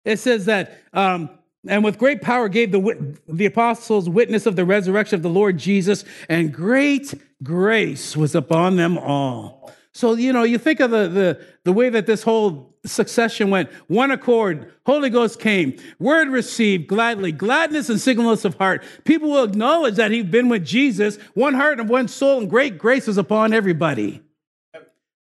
It 0.06 0.20
says 0.20 0.46
that 0.46 0.82
um, 0.94 1.30
and 1.68 1.84
with 1.84 1.98
great 1.98 2.22
power 2.22 2.50
gave 2.50 2.72
the, 2.72 3.18
the 3.28 3.46
apostles 3.46 4.10
witness 4.10 4.46
of 4.46 4.56
the 4.56 4.66
resurrection 4.66 5.16
of 5.16 5.24
the 5.24 5.30
Lord 5.30 5.58
Jesus, 5.58 6.04
and 6.28 6.54
great 6.54 7.14
grace 7.42 8.18
was 8.18 8.36
upon 8.36 8.76
them 8.76 8.98
all. 8.98 9.72
So, 9.94 10.16
you 10.16 10.34
know, 10.34 10.44
you 10.44 10.58
think 10.58 10.80
of 10.80 10.92
the, 10.92 11.08
the, 11.08 11.46
the 11.66 11.74
way 11.74 11.90
that 11.90 12.08
this 12.08 12.24
whole 12.24 12.76
succession 12.86 13.50
went 13.50 13.72
one 13.88 14.12
accord, 14.12 14.74
Holy 14.86 15.10
Ghost 15.10 15.40
came, 15.40 15.78
word 16.00 16.30
received 16.30 16.88
gladly, 16.88 17.32
gladness 17.32 17.90
and 17.90 18.02
singleness 18.02 18.44
of 18.44 18.56
heart. 18.56 18.84
People 19.06 19.30
will 19.30 19.44
acknowledge 19.44 19.96
that 19.96 20.12
he'd 20.12 20.32
been 20.32 20.50
with 20.50 20.66
Jesus, 20.66 21.18
one 21.36 21.54
heart 21.54 21.80
and 21.80 21.88
one 21.88 22.08
soul, 22.08 22.40
and 22.40 22.50
great 22.50 22.78
grace 22.78 23.08
was 23.08 23.18
upon 23.18 23.54
everybody. 23.54 24.22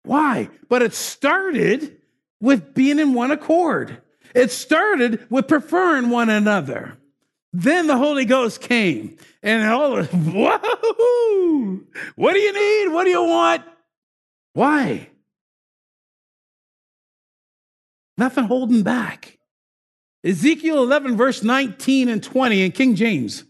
Why? 0.05 0.49
But 0.69 0.83
it 0.83 0.95
started 0.95 1.97
with 2.41 2.75
being 2.75 2.99
in 2.99 3.15
one 3.15 3.31
accord. 3.31 4.01
It 4.35 4.51
started 4.51 5.27
with 5.31 5.49
preferring 5.49 6.11
one 6.11 6.29
another. 6.29 6.97
Then 7.53 7.87
the 7.87 7.97
Holy 7.97 8.25
Ghost 8.25 8.61
came, 8.61 9.17
and 9.43 9.69
all 9.69 9.97
of 9.99 10.11
whoa, 10.13 11.81
what 12.15 12.35
do 12.35 12.39
you 12.39 12.53
need? 12.53 12.93
What 12.93 13.05
do 13.05 13.11
you 13.11 13.25
want? 13.25 13.63
Why? 14.53 15.09
Nothing 18.17 18.45
holding 18.45 18.83
back. 18.83 19.39
Ezekiel 20.23 20.83
11, 20.83 21.17
verse 21.17 21.43
19 21.43 22.09
and 22.09 22.23
20 22.23 22.63
in 22.63 22.73
King 22.73 22.95
James. 22.95 23.45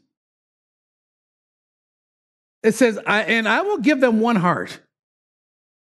It 2.63 2.75
says, 2.75 2.99
I, 3.07 3.23
and 3.23 3.49
I 3.49 3.63
will 3.63 3.79
give 3.79 4.01
them 4.01 4.21
one 4.21 4.37
heart. 4.37 4.79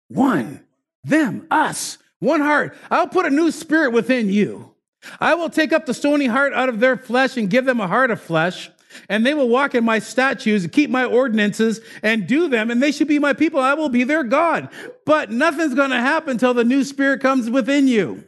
One. 0.07 0.65
Them, 1.03 1.45
us. 1.51 1.97
One 2.19 2.41
heart. 2.41 2.75
I'll 2.89 3.07
put 3.07 3.25
a 3.25 3.29
new 3.29 3.51
spirit 3.51 3.91
within 3.91 4.29
you. 4.29 4.73
I 5.19 5.33
will 5.33 5.49
take 5.49 5.73
up 5.73 5.85
the 5.85 5.93
stony 5.93 6.27
heart 6.27 6.53
out 6.53 6.69
of 6.69 6.79
their 6.79 6.97
flesh 6.97 7.37
and 7.37 7.49
give 7.49 7.65
them 7.65 7.79
a 7.79 7.87
heart 7.87 8.11
of 8.11 8.21
flesh. 8.21 8.69
And 9.07 9.25
they 9.25 9.33
will 9.33 9.47
walk 9.47 9.73
in 9.73 9.85
my 9.85 9.99
statutes 9.99 10.65
and 10.65 10.73
keep 10.73 10.89
my 10.89 11.05
ordinances 11.05 11.79
and 12.03 12.27
do 12.27 12.49
them, 12.49 12.69
and 12.69 12.83
they 12.83 12.91
should 12.91 13.07
be 13.07 13.19
my 13.19 13.31
people. 13.33 13.59
I 13.59 13.73
will 13.73 13.89
be 13.89 14.03
their 14.03 14.23
God. 14.23 14.69
But 15.05 15.31
nothing's 15.31 15.73
going 15.73 15.91
to 15.91 15.99
happen 15.99 16.37
till 16.37 16.53
the 16.53 16.65
new 16.65 16.83
spirit 16.83 17.21
comes 17.21 17.49
within 17.49 17.87
you. 17.87 18.25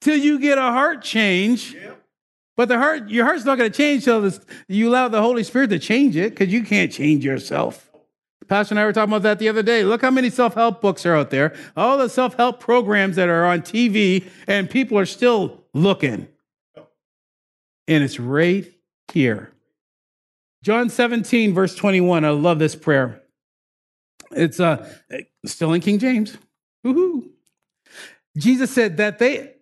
Till 0.00 0.16
you 0.16 0.40
get 0.40 0.58
a 0.58 0.62
heart 0.62 1.02
change. 1.02 1.76
But 2.56 2.68
the 2.68 2.78
heart, 2.78 3.08
your 3.08 3.24
heart's 3.24 3.44
not 3.44 3.58
going 3.58 3.70
to 3.70 3.76
change 3.76 4.04
till 4.04 4.20
this, 4.20 4.40
you 4.68 4.88
allow 4.88 5.08
the 5.08 5.20
Holy 5.20 5.44
Spirit 5.44 5.70
to 5.70 5.78
change 5.78 6.16
it 6.16 6.30
because 6.30 6.52
you 6.52 6.62
can't 6.64 6.90
change 6.90 7.24
yourself. 7.24 7.90
Pastor 8.48 8.74
and 8.74 8.80
I 8.80 8.84
were 8.84 8.92
talking 8.92 9.12
about 9.12 9.22
that 9.22 9.38
the 9.38 9.48
other 9.48 9.62
day. 9.62 9.84
Look 9.84 10.02
how 10.02 10.10
many 10.10 10.28
self 10.28 10.54
help 10.54 10.80
books 10.80 11.06
are 11.06 11.16
out 11.16 11.30
there, 11.30 11.54
all 11.76 11.96
the 11.96 12.08
self 12.08 12.34
help 12.34 12.60
programs 12.60 13.16
that 13.16 13.28
are 13.28 13.46
on 13.46 13.62
TV, 13.62 14.28
and 14.46 14.68
people 14.68 14.98
are 14.98 15.06
still 15.06 15.63
looking. 15.74 16.28
And 17.86 18.02
it's 18.02 18.18
right 18.18 18.66
here. 19.12 19.52
John 20.62 20.88
17, 20.88 21.52
verse 21.52 21.74
21. 21.74 22.24
I 22.24 22.30
love 22.30 22.58
this 22.58 22.74
prayer. 22.74 23.20
It's 24.30 24.58
uh, 24.58 24.88
still 25.44 25.74
in 25.74 25.82
King 25.82 25.98
James. 25.98 26.38
Woo-hoo. 26.82 27.30
Jesus 28.38 28.70
said 28.70 28.96
that 28.96 29.18
they 29.18 29.52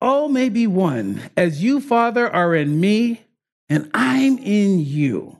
all 0.00 0.28
may 0.28 0.48
be 0.48 0.66
one, 0.66 1.22
as 1.36 1.62
you, 1.62 1.80
Father, 1.80 2.28
are 2.28 2.54
in 2.56 2.80
me, 2.80 3.22
and 3.68 3.88
I'm 3.94 4.36
in 4.38 4.80
you, 4.80 5.38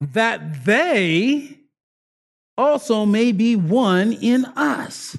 that 0.00 0.64
they 0.64 1.58
also 2.56 3.04
may 3.04 3.30
be 3.30 3.54
one 3.54 4.12
in 4.14 4.46
us. 4.46 5.18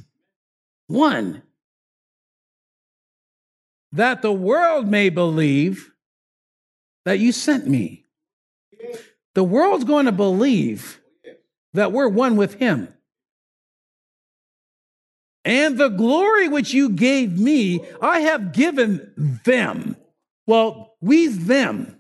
One 0.88 1.44
that 3.92 4.22
the 4.22 4.32
world 4.32 4.88
may 4.88 5.10
believe 5.10 5.92
that 7.06 7.20
you 7.20 7.32
sent 7.32 7.68
me. 7.68 8.06
The 9.36 9.44
world's 9.44 9.86
going 9.86 10.06
to 10.06 10.12
believe 10.12 11.00
that 11.74 11.92
we're 11.92 12.08
one 12.08 12.36
with 12.36 12.56
him. 12.56 12.94
And 15.46 15.78
the 15.78 15.90
glory 15.90 16.48
which 16.48 16.74
you 16.74 16.90
gave 16.90 17.40
me, 17.40 17.84
I 18.02 18.20
have 18.20 18.52
given 18.52 19.40
them. 19.46 19.96
Well, 20.46 20.96
we's 21.02 21.46
them. 21.46 22.00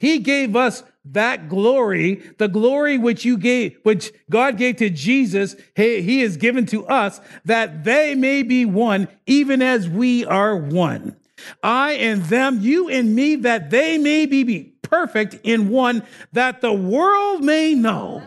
He 0.00 0.18
gave 0.18 0.56
us 0.56 0.82
that 1.12 1.48
glory, 1.48 2.16
the 2.38 2.48
glory 2.48 2.98
which 2.98 3.24
you 3.24 3.38
gave, 3.38 3.78
which 3.82 4.12
God 4.30 4.56
gave 4.56 4.76
to 4.76 4.90
Jesus, 4.90 5.56
he, 5.76 6.02
he 6.02 6.22
is 6.22 6.36
given 6.36 6.66
to 6.66 6.86
us 6.86 7.20
that 7.44 7.84
they 7.84 8.14
may 8.14 8.42
be 8.42 8.64
one, 8.64 9.08
even 9.26 9.62
as 9.62 9.88
we 9.88 10.24
are 10.24 10.56
one. 10.56 11.16
I 11.62 11.92
and 11.92 12.22
them, 12.24 12.60
you 12.60 12.88
and 12.88 13.14
me, 13.14 13.36
that 13.36 13.70
they 13.70 13.98
may 13.98 14.26
be, 14.26 14.74
perfect 14.82 15.38
in 15.44 15.68
one, 15.68 16.02
that 16.32 16.60
the 16.60 16.72
world 16.72 17.44
may 17.44 17.74
know. 17.74 18.22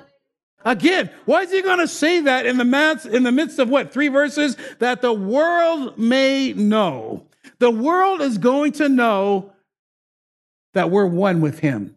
Again, 0.63 1.10
why 1.26 1.41
is 1.41 1.52
he 1.52 1.62
going 1.62 1.80
to 1.80 1.88
say 1.88 2.22
that 2.22 2.46
in 2.46 2.58
the 2.58 2.65
mass, 2.65 3.06
in 3.06 3.24
the 3.24 3.32
midst 3.32 3.58
of 3.58 3.70
what 3.70 3.91
three 3.91 4.10
verses? 4.10 4.56
That 4.80 5.02
the 5.02 5.13
world 5.13 5.98
may 5.98 6.54
know. 6.54 7.26
The 7.58 7.72
world 7.72 8.22
is 8.22 8.38
going 8.38 8.74
to 8.74 8.88
know 8.88 9.54
that 10.74 10.91
we're 10.91 11.08
one 11.08 11.41
with 11.41 11.60
him. 11.60 11.96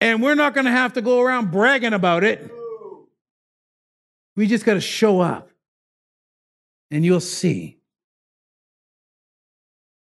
And 0.00 0.22
we're 0.22 0.34
not 0.34 0.54
going 0.54 0.64
to 0.64 0.70
have 0.70 0.94
to 0.94 1.02
go 1.02 1.20
around 1.20 1.50
bragging 1.50 1.92
about 1.92 2.24
it. 2.24 2.50
We 4.36 4.46
just 4.46 4.64
got 4.64 4.74
to 4.74 4.80
show 4.80 5.20
up. 5.20 5.50
And 6.90 7.04
you'll 7.04 7.20
see 7.20 7.78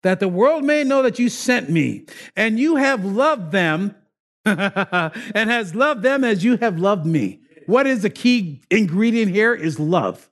that 0.02 0.20
the 0.20 0.28
world 0.28 0.64
may 0.64 0.84
know 0.84 1.02
that 1.02 1.18
you 1.18 1.28
sent 1.28 1.68
me 1.68 2.06
and 2.36 2.58
you 2.58 2.76
have 2.76 3.04
loved 3.04 3.52
them 3.52 3.94
and 4.44 5.50
has 5.50 5.74
loved 5.74 6.02
them 6.02 6.24
as 6.24 6.42
you 6.42 6.56
have 6.58 6.78
loved 6.78 7.04
me. 7.04 7.40
What 7.66 7.86
is 7.86 8.02
the 8.02 8.10
key 8.10 8.62
ingredient 8.70 9.30
here 9.32 9.54
is 9.54 9.78
love. 9.78 10.30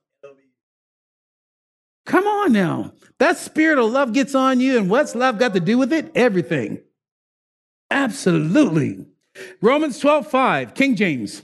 Come 2.06 2.26
on 2.26 2.52
now. 2.52 2.92
That 3.18 3.36
spirit 3.36 3.78
of 3.78 3.90
love 3.90 4.14
gets 4.14 4.34
on 4.34 4.60
you, 4.60 4.78
and 4.78 4.88
what's 4.88 5.14
love 5.14 5.38
got 5.38 5.52
to 5.52 5.60
do 5.60 5.76
with 5.76 5.92
it? 5.92 6.10
Everything. 6.14 6.80
Absolutely. 7.90 9.04
Romans 9.60 9.98
12, 9.98 10.30
5, 10.30 10.74
King 10.74 10.96
James. 10.96 11.42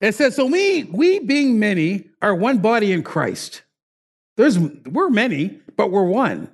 It 0.00 0.14
says, 0.14 0.36
So 0.36 0.46
we, 0.46 0.84
we 0.84 1.18
being 1.18 1.58
many 1.58 2.10
are 2.22 2.34
one 2.34 2.58
body 2.58 2.92
in 2.92 3.02
Christ. 3.02 3.62
There's 4.36 4.58
we're 4.58 5.10
many, 5.10 5.60
but 5.76 5.90
we're 5.90 6.04
one. 6.04 6.50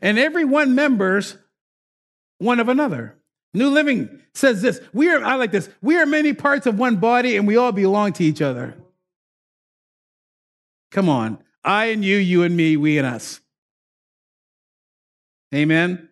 And 0.00 0.18
every 0.18 0.44
one 0.44 0.74
members 0.74 1.36
one 2.38 2.60
of 2.60 2.68
another. 2.68 3.16
New 3.54 3.70
Living 3.70 4.20
says 4.34 4.62
this. 4.62 4.80
We 4.92 5.08
are, 5.08 5.22
I 5.24 5.34
like 5.34 5.50
this. 5.50 5.68
We 5.82 5.96
are 5.96 6.06
many 6.06 6.32
parts 6.32 6.66
of 6.66 6.78
one 6.78 6.96
body 6.96 7.36
and 7.36 7.46
we 7.46 7.56
all 7.56 7.72
belong 7.72 8.12
to 8.14 8.24
each 8.24 8.40
other. 8.40 8.76
Come 10.90 11.08
on. 11.08 11.38
I 11.64 11.86
and 11.86 12.04
you, 12.04 12.16
you 12.16 12.44
and 12.44 12.56
me, 12.56 12.76
we 12.76 12.98
and 12.98 13.06
us. 13.06 13.40
Amen. 15.54 16.07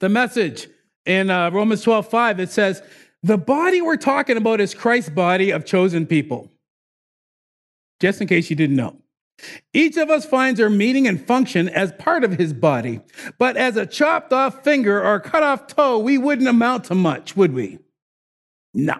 The 0.00 0.08
message 0.08 0.68
in 1.06 1.30
uh, 1.30 1.50
Romans 1.50 1.82
12, 1.82 2.08
5, 2.08 2.40
it 2.40 2.50
says, 2.50 2.82
the 3.22 3.38
body 3.38 3.80
we're 3.80 3.96
talking 3.96 4.36
about 4.36 4.60
is 4.60 4.74
Christ's 4.74 5.10
body 5.10 5.50
of 5.50 5.64
chosen 5.64 6.06
people. 6.06 6.50
Just 8.00 8.20
in 8.20 8.26
case 8.26 8.50
you 8.50 8.56
didn't 8.56 8.76
know. 8.76 8.96
Each 9.72 9.96
of 9.96 10.10
us 10.10 10.24
finds 10.24 10.60
our 10.60 10.70
meaning 10.70 11.06
and 11.06 11.24
function 11.24 11.68
as 11.68 11.92
part 11.92 12.24
of 12.24 12.32
his 12.32 12.52
body. 12.52 13.00
But 13.38 13.56
as 13.56 13.76
a 13.76 13.86
chopped 13.86 14.32
off 14.32 14.62
finger 14.62 15.02
or 15.02 15.20
cut 15.20 15.42
off 15.42 15.66
toe, 15.68 15.98
we 15.98 16.18
wouldn't 16.18 16.48
amount 16.48 16.84
to 16.84 16.94
much, 16.94 17.36
would 17.36 17.52
we? 17.52 17.78
No. 18.74 18.96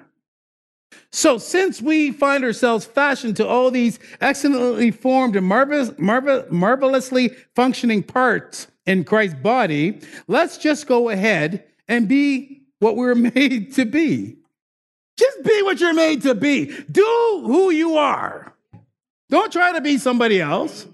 So, 1.10 1.38
since 1.38 1.80
we 1.80 2.10
find 2.10 2.44
ourselves 2.44 2.84
fashioned 2.84 3.36
to 3.36 3.46
all 3.46 3.70
these 3.70 3.98
excellently 4.20 4.90
formed 4.90 5.36
and 5.36 5.46
marvelous, 5.46 5.90
marvel, 5.98 6.44
marvelously 6.50 7.30
functioning 7.54 8.02
parts 8.02 8.66
in 8.86 9.04
Christ's 9.04 9.38
body, 9.40 10.00
let's 10.26 10.58
just 10.58 10.86
go 10.86 11.08
ahead 11.08 11.64
and 11.88 12.08
be 12.08 12.62
what 12.78 12.96
we're 12.96 13.14
made 13.14 13.74
to 13.74 13.84
be. 13.84 14.36
Just 15.18 15.42
be 15.44 15.62
what 15.62 15.80
you're 15.80 15.94
made 15.94 16.22
to 16.22 16.34
be. 16.34 16.66
Do 16.90 17.42
who 17.44 17.70
you 17.70 17.96
are. 17.96 18.54
Don't 19.28 19.52
try 19.52 19.72
to 19.72 19.80
be 19.80 19.98
somebody 19.98 20.40
else. 20.40 20.86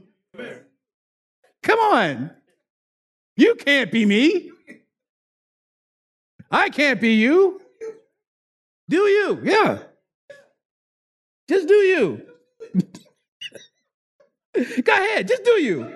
Come 1.62 1.78
on. 1.78 2.30
You 3.36 3.54
can't 3.54 3.92
be 3.92 4.04
me. 4.04 4.50
I 6.50 6.70
can't 6.70 7.00
be 7.00 7.14
you. 7.14 7.60
Do 8.88 9.06
you? 9.06 9.40
Yeah. 9.44 9.78
Just 11.48 11.68
do 11.68 11.74
you. 11.74 12.22
go 14.82 14.92
ahead, 14.92 15.28
just 15.28 15.44
do 15.44 15.52
you. 15.52 15.94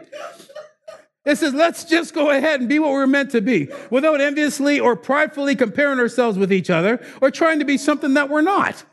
It 1.24 1.38
says, 1.38 1.54
let's 1.54 1.85
just 1.85 2.14
go 2.14 2.30
ahead 2.30 2.61
and 2.61 2.68
be 2.68 2.80
what 2.80 2.90
we're 2.90 3.06
meant 3.06 3.30
to 3.30 3.40
be 3.40 3.68
without 3.90 4.20
enviously 4.20 4.80
or 4.80 4.96
pridefully 4.96 5.54
comparing 5.54 6.00
ourselves 6.00 6.37
with 6.37 6.52
each 6.52 6.68
other 6.68 7.04
or 7.20 7.30
trying 7.30 7.61
to 7.61 7.64
be 7.64 7.78
something 7.78 8.14
that 8.14 8.28
we're 8.28 8.42
not. 8.42 8.85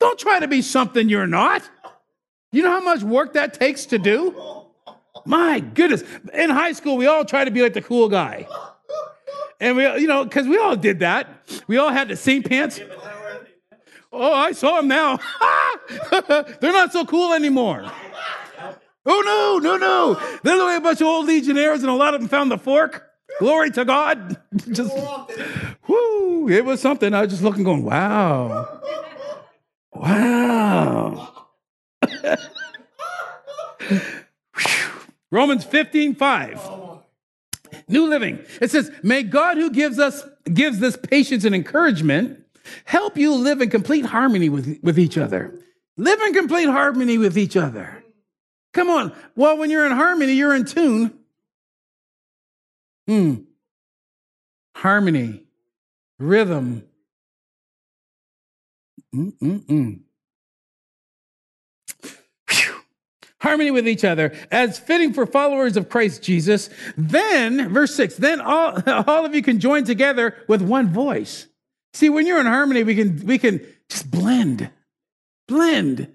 Don't 0.00 0.18
try 0.18 0.38
to 0.38 0.48
be 0.48 0.60
something 0.60 1.08
you're 1.08 1.26
not. 1.26 1.62
You 2.52 2.62
know 2.62 2.70
how 2.70 2.80
much 2.80 3.02
work 3.02 3.34
that 3.34 3.54
takes 3.54 3.86
to 3.86 3.98
do? 3.98 4.66
My 5.24 5.60
goodness. 5.60 6.02
In 6.34 6.50
high 6.50 6.72
school, 6.72 6.96
we 6.96 7.06
all 7.06 7.24
tried 7.24 7.44
to 7.44 7.50
be 7.50 7.62
like 7.62 7.74
the 7.74 7.82
cool 7.82 8.08
guy. 8.08 8.46
And 9.60 9.76
we, 9.76 9.84
you 10.00 10.06
know, 10.06 10.24
because 10.24 10.46
we 10.46 10.58
all 10.58 10.76
did 10.76 11.00
that. 11.00 11.28
We 11.66 11.78
all 11.78 11.90
had 11.90 12.08
the 12.08 12.16
same 12.16 12.42
pants. 12.42 12.80
Oh, 14.12 14.32
I 14.32 14.52
saw 14.52 14.76
them 14.76 14.88
now. 14.88 15.18
They're 16.60 16.72
not 16.72 16.92
so 16.92 17.04
cool 17.04 17.32
anymore. 17.32 17.90
Oh, 19.12 19.22
no, 19.24 19.58
no, 19.58 19.76
no. 19.76 20.14
There's 20.44 20.60
only 20.60 20.76
a 20.76 20.80
bunch 20.80 21.00
of 21.00 21.08
old 21.08 21.26
legionnaires, 21.26 21.80
and 21.80 21.90
a 21.90 21.94
lot 21.94 22.14
of 22.14 22.20
them 22.20 22.28
found 22.28 22.48
the 22.48 22.58
fork. 22.58 23.10
Glory 23.40 23.72
to 23.72 23.84
God. 23.84 24.40
just, 24.70 24.96
whoo, 25.88 26.48
it 26.48 26.64
was 26.64 26.80
something. 26.80 27.12
I 27.12 27.22
was 27.22 27.30
just 27.30 27.42
looking, 27.42 27.64
going, 27.64 27.82
wow. 27.82 28.78
Wow. 29.92 31.48
Romans 35.32 35.64
15, 35.64 36.14
5. 36.14 36.70
New 37.88 38.08
Living. 38.08 38.38
It 38.60 38.70
says, 38.70 38.92
May 39.02 39.24
God 39.24 39.56
who 39.56 39.70
gives 39.70 39.98
us 39.98 40.22
gives 40.52 40.78
this 40.78 40.96
patience 40.96 41.44
and 41.44 41.54
encouragement 41.54 42.44
help 42.84 43.16
you 43.16 43.34
live 43.34 43.60
in 43.60 43.70
complete 43.70 44.06
harmony 44.06 44.48
with, 44.48 44.78
with 44.82 44.98
each 44.98 45.18
other. 45.18 45.58
Live 45.96 46.20
in 46.22 46.32
complete 46.34 46.68
harmony 46.68 47.18
with 47.18 47.36
each 47.36 47.56
other. 47.56 47.99
Come 48.72 48.90
on. 48.90 49.12
Well, 49.34 49.56
when 49.56 49.70
you're 49.70 49.86
in 49.86 49.92
harmony, 49.92 50.34
you're 50.34 50.54
in 50.54 50.64
tune. 50.64 51.18
Hmm. 53.06 53.34
Harmony, 54.76 55.42
rhythm. 56.18 56.84
Mm-mm-mm. 59.14 60.00
harmony 63.40 63.70
with 63.70 63.88
each 63.88 64.04
other 64.04 64.32
as 64.50 64.78
fitting 64.78 65.12
for 65.12 65.26
followers 65.26 65.76
of 65.76 65.88
Christ 65.88 66.22
Jesus, 66.22 66.70
then, 66.96 67.72
verse 67.72 67.94
6, 67.94 68.16
then 68.16 68.40
all, 68.40 68.78
all 68.86 69.24
of 69.24 69.34
you 69.34 69.42
can 69.42 69.60
join 69.60 69.84
together 69.84 70.36
with 70.46 70.62
one 70.62 70.88
voice. 70.88 71.46
See, 71.92 72.08
when 72.08 72.26
you're 72.26 72.40
in 72.40 72.46
harmony, 72.46 72.84
we 72.84 72.94
can, 72.94 73.24
we 73.26 73.38
can 73.38 73.66
just 73.88 74.10
blend, 74.10 74.70
blend 75.48 76.12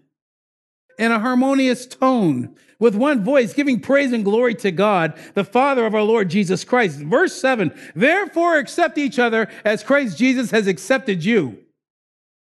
in 0.97 1.11
a 1.11 1.19
harmonious 1.19 1.85
tone 1.85 2.55
with 2.79 2.95
one 2.95 3.23
voice, 3.23 3.53
giving 3.53 3.79
praise 3.79 4.11
and 4.11 4.23
glory 4.23 4.55
to 4.55 4.71
God, 4.71 5.17
the 5.33 5.43
Father 5.43 5.85
of 5.85 5.95
our 5.95 6.01
Lord 6.01 6.29
Jesus 6.29 6.63
Christ. 6.63 6.99
Verse 6.99 7.33
7 7.33 7.73
Therefore, 7.95 8.57
accept 8.57 8.97
each 8.97 9.19
other 9.19 9.49
as 9.63 9.83
Christ 9.83 10.17
Jesus 10.17 10.51
has 10.51 10.67
accepted 10.67 11.23
you. 11.23 11.59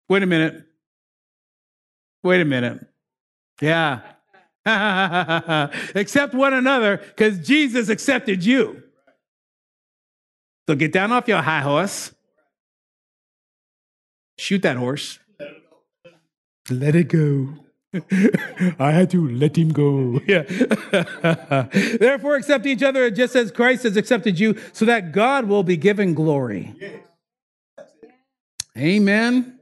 Wait 0.08 0.22
a 0.22 0.26
minute. 0.26 0.64
Wait 2.22 2.40
a 2.40 2.44
minute. 2.44 2.84
Yeah. 3.60 4.00
Accept 5.94 6.34
one 6.34 6.52
another 6.52 6.98
because 6.98 7.38
Jesus 7.38 7.88
accepted 7.88 8.44
you. 8.44 8.82
So 10.68 10.74
get 10.74 10.92
down 10.92 11.10
off 11.10 11.26
your 11.26 11.40
high 11.40 11.62
horse. 11.62 12.12
Shoot 14.38 14.62
that 14.62 14.76
horse. 14.76 15.18
Let 16.70 16.94
it 16.94 17.08
go. 17.08 17.54
I 18.78 18.92
had 18.92 19.10
to 19.10 19.28
let 19.28 19.56
him 19.56 19.70
go. 19.70 20.20
Yeah. 20.28 20.42
Therefore, 22.00 22.36
accept 22.36 22.66
each 22.66 22.82
other 22.82 23.10
just 23.10 23.34
as 23.34 23.50
Christ 23.50 23.84
has 23.84 23.96
accepted 23.96 24.38
you, 24.38 24.56
so 24.72 24.84
that 24.84 25.12
God 25.12 25.46
will 25.46 25.62
be 25.62 25.76
given 25.76 26.14
glory. 26.14 26.74
Amen. 28.76 29.58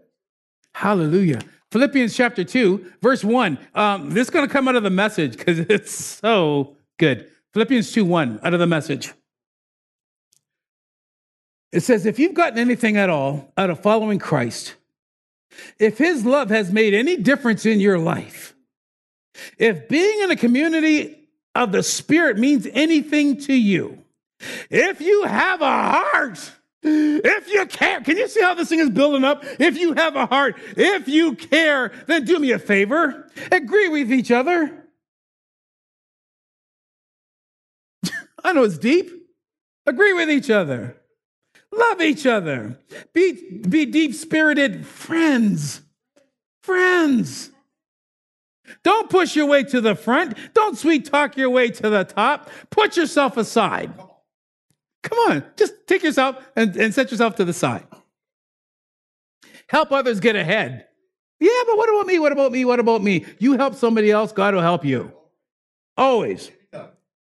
Hallelujah. 0.75 1.41
Philippians 1.71 2.17
chapter 2.17 2.45
2, 2.45 2.93
verse 3.01 3.25
1. 3.25 3.59
Um, 3.75 4.11
this 4.11 4.27
is 4.27 4.31
going 4.31 4.47
to 4.47 4.53
come 4.53 4.69
out 4.69 4.77
of 4.77 4.83
the 4.83 4.91
message 4.91 5.37
because 5.37 5.59
it's 5.59 5.93
so 5.93 6.77
good. 6.99 7.31
Philippians 7.53 7.93
2 7.93 8.05
1, 8.05 8.41
out 8.43 8.55
of 8.55 8.61
the 8.61 8.67
message. 8.67 9.13
It 11.73 11.81
says, 11.81 12.07
If 12.07 12.19
you've 12.19 12.35
gotten 12.35 12.59
anything 12.59 12.97
at 12.97 13.09
all 13.09 13.53
out 13.57 13.71
of 13.71 13.81
following 13.81 14.19
Christ, 14.19 14.75
if 15.79 15.99
his 15.99 16.25
love 16.25 16.51
has 16.51 16.73
made 16.73 16.95
any 16.95 17.17
difference 17.17 17.67
in 17.67 17.81
your 17.81 17.99
life, 17.99 18.55
if 19.59 19.89
being 19.89 20.23
in 20.23 20.31
a 20.31 20.37
community 20.37 21.29
of 21.55 21.73
the 21.73 21.83
Spirit 21.83 22.39
means 22.39 22.67
anything 22.73 23.39
to 23.43 23.55
you, 23.55 24.03
if 24.71 25.01
you 25.01 25.25
have 25.25 25.63
a 25.63 25.65
heart, 25.65 26.53
if 26.83 27.49
you 27.49 27.67
care, 27.67 28.01
can 28.01 28.17
you 28.17 28.29
see 28.29 28.41
how 28.41 28.55
this 28.55 28.69
thing 28.69 28.79
is 28.79 28.91
building 28.91 29.25
up? 29.25 29.43
If 29.59 29.77
you 29.77 29.95
have 29.95 30.15
a 30.15 30.27
heart, 30.27 30.57
if 30.77 31.09
you 31.09 31.35
care, 31.35 31.93
then 32.07 32.25
do 32.25 32.39
me 32.39 32.53
a 32.53 32.59
favor. 32.59 33.31
Agree 33.51 33.89
with 33.89 34.13
each 34.13 34.31
other. 34.31 34.85
I 38.45 38.53
know 38.53 38.63
it's 38.65 38.79
deep. 38.79 39.11
Agree 39.87 40.13
with 40.13 40.31
each 40.31 40.51
other. 40.51 40.97
Love 41.73 42.01
each 42.01 42.27
other. 42.27 42.79
Be, 43.13 43.61
be 43.69 43.87
deep 43.87 44.15
spirited 44.15 44.87
friends. 44.87 45.83
Friends. 46.63 47.51
Don't 48.83 49.11
push 49.11 49.37
your 49.37 49.47
way 49.47 49.63
to 49.65 49.81
the 49.81 49.95
front. 49.95 50.37
Don't 50.55 50.77
sweet 50.77 51.05
talk 51.05 51.37
your 51.37 51.51
way 51.51 51.71
to 51.71 51.91
the 51.91 52.05
top. 52.05 52.51
Put 52.71 52.97
yourself 52.97 53.37
aside. 53.37 53.93
Come 55.03 55.19
on, 55.31 55.45
just 55.57 55.87
take 55.87 56.03
yourself 56.03 56.37
and, 56.57 56.75
and 56.77 56.93
set 56.93 57.13
yourself 57.13 57.37
to 57.37 57.45
the 57.45 57.53
side. 57.53 57.87
Help 59.69 59.93
others 59.93 60.19
get 60.19 60.35
ahead. 60.35 60.87
Yeah, 61.39 61.61
but 61.67 61.77
what 61.77 61.89
about 61.89 62.07
me? 62.07 62.19
What 62.19 62.33
about 62.33 62.51
me? 62.51 62.65
What 62.65 62.81
about 62.81 63.03
me? 63.03 63.25
You 63.39 63.57
help 63.57 63.75
somebody 63.75 64.11
else, 64.11 64.33
God 64.33 64.55
will 64.55 64.63
help 64.63 64.85
you. 64.85 65.13
Always. 65.97 66.51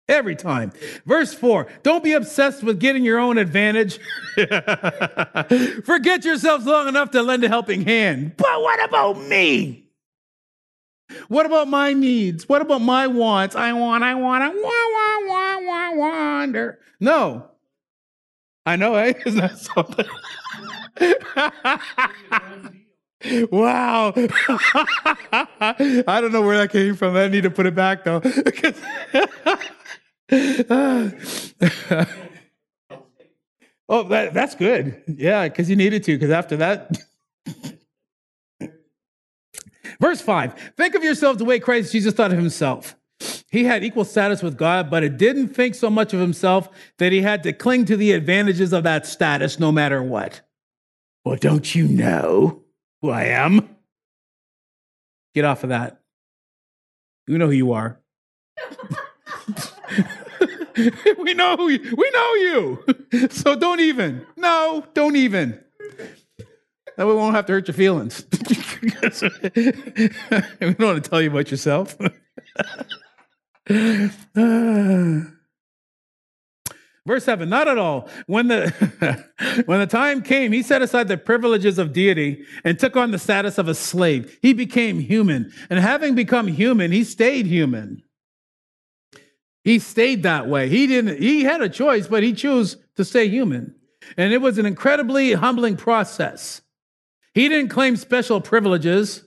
Every 0.07 0.35
time. 0.35 0.71
Verse 1.05 1.33
4 1.33 1.67
Don't 1.81 2.03
be 2.03 2.13
obsessed 2.13 2.63
with 2.63 2.79
getting 2.79 3.03
your 3.03 3.19
own 3.19 3.37
advantage. 3.37 3.99
Forget 5.83 6.23
yourselves 6.23 6.65
long 6.65 6.87
enough 6.87 7.11
to 7.11 7.23
lend 7.23 7.43
a 7.43 7.47
helping 7.47 7.81
hand. 7.81 8.33
But 8.37 8.61
what 8.61 8.83
about 8.83 9.17
me? 9.19 9.85
What 11.27 11.45
about 11.45 11.67
my 11.67 11.93
needs? 11.93 12.47
What 12.49 12.61
about 12.61 12.81
my 12.81 13.07
wants? 13.07 13.55
I 13.55 13.73
want, 13.73 14.03
I 14.03 14.15
want, 14.15 14.43
I 14.43 14.49
want, 14.49 14.57
want, 14.63 15.27
want, 15.27 15.65
want, 15.65 15.97
wonder. 15.97 16.79
No. 16.99 17.49
I 18.65 18.75
know, 18.75 18.95
eh? 18.95 19.13
Isn't 19.25 19.39
that 19.39 19.57
something? 19.59 20.05
wow. 23.51 24.13
I 26.07 26.21
don't 26.21 26.31
know 26.31 26.41
where 26.41 26.57
that 26.57 26.69
came 26.71 26.95
from. 26.95 27.15
I 27.15 27.27
need 27.27 27.43
to 27.43 27.51
put 27.51 27.65
it 27.65 27.75
back 27.75 28.03
though. 28.03 28.21
oh, 33.87 34.03
that, 34.09 34.33
that's 34.33 34.55
good. 34.55 35.01
Yeah, 35.07 35.47
because 35.47 35.69
you 35.69 35.75
needed 35.75 36.03
to, 36.03 36.15
because 36.15 36.31
after 36.31 36.57
that. 36.57 36.97
Verse 40.01 40.19
5 40.19 40.73
Think 40.75 40.95
of 40.95 41.03
yourself 41.03 41.37
the 41.37 41.45
way 41.45 41.59
Christ 41.59 41.91
Jesus 41.91 42.13
thought 42.13 42.31
of 42.31 42.37
himself. 42.37 42.95
He 43.49 43.63
had 43.63 43.83
equal 43.85 44.03
status 44.03 44.43
with 44.43 44.57
God, 44.57 44.89
but 44.89 45.03
it 45.03 45.17
didn't 45.17 45.49
think 45.49 45.75
so 45.75 45.89
much 45.89 46.13
of 46.13 46.19
himself 46.19 46.67
that 46.97 47.13
he 47.13 47.21
had 47.21 47.43
to 47.43 47.53
cling 47.53 47.85
to 47.85 47.95
the 47.95 48.11
advantages 48.11 48.73
of 48.73 48.83
that 48.83 49.05
status 49.05 49.57
no 49.59 49.71
matter 49.71 50.03
what. 50.03 50.41
Well, 51.23 51.37
don't 51.37 51.73
you 51.73 51.87
know 51.87 52.63
who 53.01 53.11
I 53.11 53.25
am? 53.25 53.69
Get 55.33 55.45
off 55.45 55.63
of 55.63 55.69
that. 55.69 56.01
You 57.27 57.37
know 57.37 57.47
who 57.47 57.53
you 57.53 57.71
are. 57.71 58.01
we 61.17 61.33
know 61.33 61.67
you, 61.67 61.95
we 61.95 62.11
know 62.11 62.33
you. 62.35 62.85
So 63.29 63.55
don't 63.55 63.79
even. 63.79 64.25
No, 64.35 64.85
don't 64.93 65.15
even. 65.15 65.63
That 66.97 67.07
way 67.07 67.13
we 67.13 67.15
won't 67.15 67.35
have 67.35 67.45
to 67.45 67.53
hurt 67.53 67.67
your 67.67 67.75
feelings. 67.75 68.25
we 68.81 68.89
don't 70.59 70.79
want 70.79 71.01
to 71.03 71.09
tell 71.09 71.21
you 71.21 71.31
about 71.31 71.49
yourself. 71.49 71.97
Verse 77.07 77.23
7, 77.23 77.47
not 77.47 77.67
at 77.67 77.77
all. 77.77 78.09
When 78.25 78.47
the, 78.47 78.69
when 79.65 79.79
the 79.79 79.87
time 79.87 80.23
came, 80.23 80.51
he 80.51 80.63
set 80.63 80.81
aside 80.81 81.07
the 81.07 81.17
privileges 81.17 81.77
of 81.77 81.93
deity 81.93 82.43
and 82.63 82.79
took 82.79 82.97
on 82.97 83.11
the 83.11 83.19
status 83.19 83.57
of 83.57 83.67
a 83.67 83.75
slave. 83.75 84.37
He 84.41 84.53
became 84.53 84.99
human. 84.99 85.53
And 85.69 85.79
having 85.79 86.15
become 86.15 86.47
human, 86.47 86.91
he 86.91 87.03
stayed 87.03 87.45
human. 87.45 88.01
He 89.65 89.79
stayed 89.79 90.21
that 90.23 90.47
way. 90.47 90.69
He 90.69 90.85
didn't, 90.85 91.19
he 91.19 91.43
had 91.43 91.59
a 91.59 91.67
choice, 91.67 92.07
but 92.07 92.21
he 92.21 92.33
chose 92.33 92.77
to 92.95 93.03
stay 93.03 93.27
human. 93.27 93.73
And 94.15 94.31
it 94.31 94.37
was 94.37 94.59
an 94.59 94.67
incredibly 94.67 95.33
humbling 95.33 95.75
process. 95.75 96.61
He 97.33 97.49
didn't 97.49 97.69
claim 97.69 97.95
special 97.95 98.39
privileges. 98.39 99.25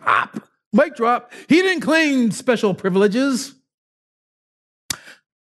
Pop, 0.00 0.48
mic 0.72 0.96
drop. 0.96 1.32
He 1.48 1.62
didn't 1.62 1.82
claim 1.82 2.32
special 2.32 2.74
privileges. 2.74 3.54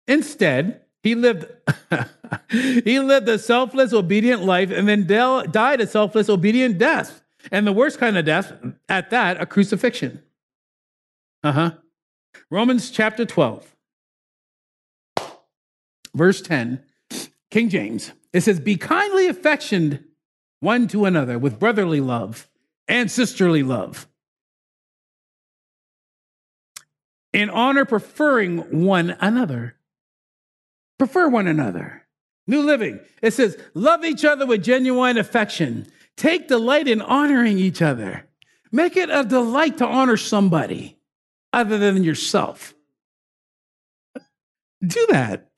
Instead, 0.07 0.81
he 1.03 1.13
lived 1.13 1.45
he 2.49 2.99
lived 2.99 3.29
a 3.29 3.37
selfless, 3.37 3.93
obedient 3.93 4.43
life 4.43 4.71
and 4.71 4.87
then 4.87 5.05
died 5.05 5.81
a 5.81 5.87
selfless, 5.87 6.29
obedient 6.29 6.79
death. 6.79 7.21
And 7.51 7.67
the 7.67 7.73
worst 7.73 7.99
kind 7.99 8.17
of 8.17 8.25
death, 8.25 8.53
at 8.89 9.11
that, 9.11 9.39
a 9.39 9.45
crucifixion. 9.45 10.23
Uh-huh. 11.43 11.71
Romans 12.49 12.89
chapter 12.91 13.25
12, 13.25 13.75
verse 16.13 16.41
10, 16.41 16.83
King 17.51 17.69
James. 17.69 18.11
It 18.33 18.41
says, 18.41 18.59
Be 18.59 18.75
kindly 18.75 19.27
affectioned 19.27 20.03
one 20.59 20.87
to 20.89 21.05
another 21.05 21.37
with 21.37 21.59
brotherly 21.59 22.01
love 22.01 22.49
and 22.87 23.11
sisterly 23.11 23.63
love. 23.63 24.07
In 27.33 27.49
honor, 27.49 27.85
preferring 27.85 28.83
one 28.83 29.15
another. 29.19 29.75
Prefer 30.97 31.29
one 31.29 31.47
another. 31.47 32.07
New 32.47 32.61
Living. 32.61 32.99
It 33.21 33.33
says, 33.33 33.57
Love 33.73 34.03
each 34.05 34.25
other 34.25 34.45
with 34.45 34.63
genuine 34.63 35.17
affection. 35.17 35.87
Take 36.15 36.47
delight 36.47 36.87
in 36.87 37.01
honoring 37.01 37.59
each 37.59 37.81
other. 37.81 38.27
Make 38.71 38.97
it 38.97 39.09
a 39.09 39.23
delight 39.23 39.77
to 39.77 39.85
honor 39.85 40.17
somebody 40.17 40.96
other 41.53 41.77
than 41.77 42.03
yourself. 42.03 42.73
Do 44.85 45.07
that. 45.09 45.49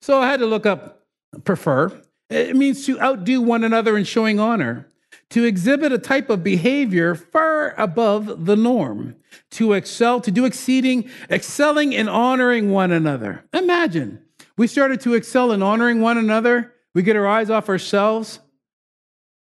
So 0.00 0.20
I 0.20 0.28
had 0.28 0.40
to 0.40 0.46
look 0.46 0.66
up 0.66 1.04
prefer. 1.44 1.90
It 2.30 2.56
means 2.56 2.86
to 2.86 3.00
outdo 3.00 3.40
one 3.40 3.64
another 3.64 3.96
in 3.96 4.04
showing 4.04 4.40
honor, 4.40 4.90
to 5.30 5.44
exhibit 5.44 5.92
a 5.92 5.98
type 5.98 6.30
of 6.30 6.44
behavior 6.44 7.14
far 7.14 7.74
above 7.78 8.46
the 8.46 8.56
norm, 8.56 9.16
to 9.52 9.72
excel, 9.72 10.20
to 10.20 10.30
do 10.30 10.44
exceeding, 10.44 11.08
excelling 11.30 11.92
in 11.92 12.08
honoring 12.08 12.70
one 12.70 12.92
another. 12.92 13.44
Imagine 13.52 14.20
we 14.56 14.66
started 14.66 15.00
to 15.02 15.14
excel 15.14 15.52
in 15.52 15.62
honoring 15.62 16.00
one 16.00 16.18
another. 16.18 16.72
We 16.94 17.02
get 17.02 17.16
our 17.16 17.26
eyes 17.26 17.50
off 17.50 17.68
ourselves. 17.68 18.38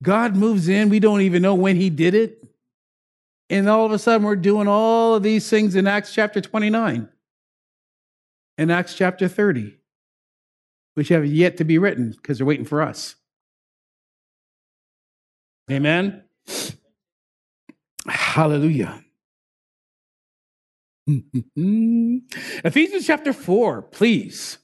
God 0.02 0.36
moves 0.36 0.67
in. 0.67 0.89
We 0.89 1.00
don't 1.00 1.21
even 1.21 1.41
know 1.41 1.56
when 1.56 1.76
He 1.76 1.89
did 1.89 2.15
it. 2.15 2.43
And 3.49 3.69
all 3.69 3.86
of 3.86 3.91
a 3.91 3.99
sudden, 3.99 4.25
we're 4.25 4.36
doing 4.36 4.67
all 4.67 5.15
of 5.15 5.23
these 5.23 5.49
things 5.49 5.75
in 5.75 5.86
Acts 5.86 6.13
chapter 6.13 6.41
29, 6.41 7.08
in 8.58 8.71
Acts 8.71 8.95
chapter 8.95 9.27
30, 9.27 9.77
which 10.95 11.10
have 11.10 11.25
yet 11.25 11.58
to 11.58 11.63
be 11.63 11.77
written 11.77 12.12
because 12.12 12.39
they're 12.39 12.47
waiting 12.47 12.65
for 12.65 12.81
us. 12.81 13.15
Amen. 15.69 16.23
Hallelujah. 18.08 19.03
Ephesians 21.55 23.05
chapter 23.05 23.34
4, 23.34 23.81
please. 23.84 24.58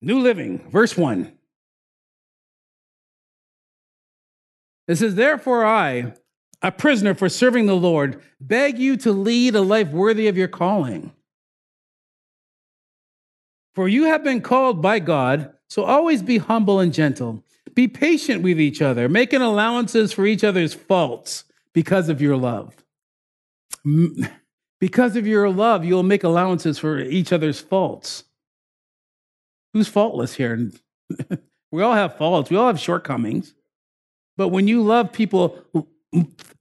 New 0.00 0.20
Living, 0.20 0.68
verse 0.70 0.96
1. 0.96 1.32
It 4.86 4.96
says, 4.96 5.14
Therefore, 5.16 5.64
I, 5.64 6.14
a 6.62 6.72
prisoner 6.72 7.14
for 7.14 7.28
serving 7.28 7.66
the 7.66 7.76
Lord, 7.76 8.20
beg 8.40 8.78
you 8.78 8.96
to 8.98 9.12
lead 9.12 9.54
a 9.54 9.60
life 9.60 9.90
worthy 9.90 10.28
of 10.28 10.36
your 10.36 10.48
calling. 10.48 11.12
For 13.74 13.88
you 13.88 14.04
have 14.04 14.24
been 14.24 14.40
called 14.40 14.82
by 14.82 14.98
God, 14.98 15.52
so 15.68 15.84
always 15.84 16.22
be 16.22 16.38
humble 16.38 16.80
and 16.80 16.92
gentle. 16.92 17.44
Be 17.74 17.86
patient 17.86 18.42
with 18.42 18.60
each 18.60 18.82
other, 18.82 19.08
making 19.08 19.40
allowances 19.40 20.12
for 20.12 20.26
each 20.26 20.42
other's 20.42 20.74
faults 20.74 21.44
because 21.72 22.08
of 22.08 22.20
your 22.20 22.36
love. 22.36 22.74
Because 24.80 25.16
of 25.16 25.26
your 25.26 25.48
love, 25.50 25.84
you'll 25.84 26.02
make 26.02 26.24
allowances 26.24 26.78
for 26.78 26.98
each 26.98 27.32
other's 27.32 27.60
faults. 27.60 28.24
Who's 29.72 29.88
faultless 29.88 30.34
here? 30.34 30.70
we 31.70 31.82
all 31.82 31.94
have 31.94 32.16
faults, 32.16 32.50
we 32.50 32.56
all 32.56 32.66
have 32.66 32.80
shortcomings. 32.80 33.54
But 34.36 34.48
when 34.48 34.68
you 34.68 34.82
love 34.82 35.12
people 35.12 35.64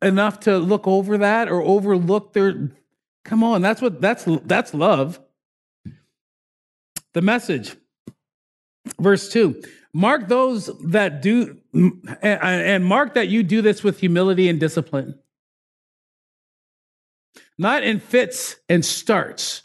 enough 0.02 0.40
to 0.42 0.58
look 0.58 0.88
over 0.88 1.18
that 1.20 1.50
or 1.50 1.62
overlook 1.62 2.34
their 2.34 2.72
come 3.24 3.44
on, 3.44 3.62
that's 3.62 3.82
what 3.82 4.02
that's 4.02 4.26
that's 4.46 4.74
love. 4.74 5.20
The 7.14 7.22
message 7.22 7.76
verse 9.00 9.30
2 9.30 9.62
mark 9.94 10.28
those 10.28 10.70
that 10.86 11.22
do 11.22 11.58
and 12.22 12.86
mark 12.86 13.16
that 13.16 13.28
you 13.28 13.44
do 13.44 13.62
this 13.62 13.84
with 13.84 14.00
humility 14.00 14.48
and 14.48 14.60
discipline 14.60 15.20
not 17.58 17.84
in 17.84 18.00
fits 18.00 18.56
and 18.70 18.86
starts 18.86 19.64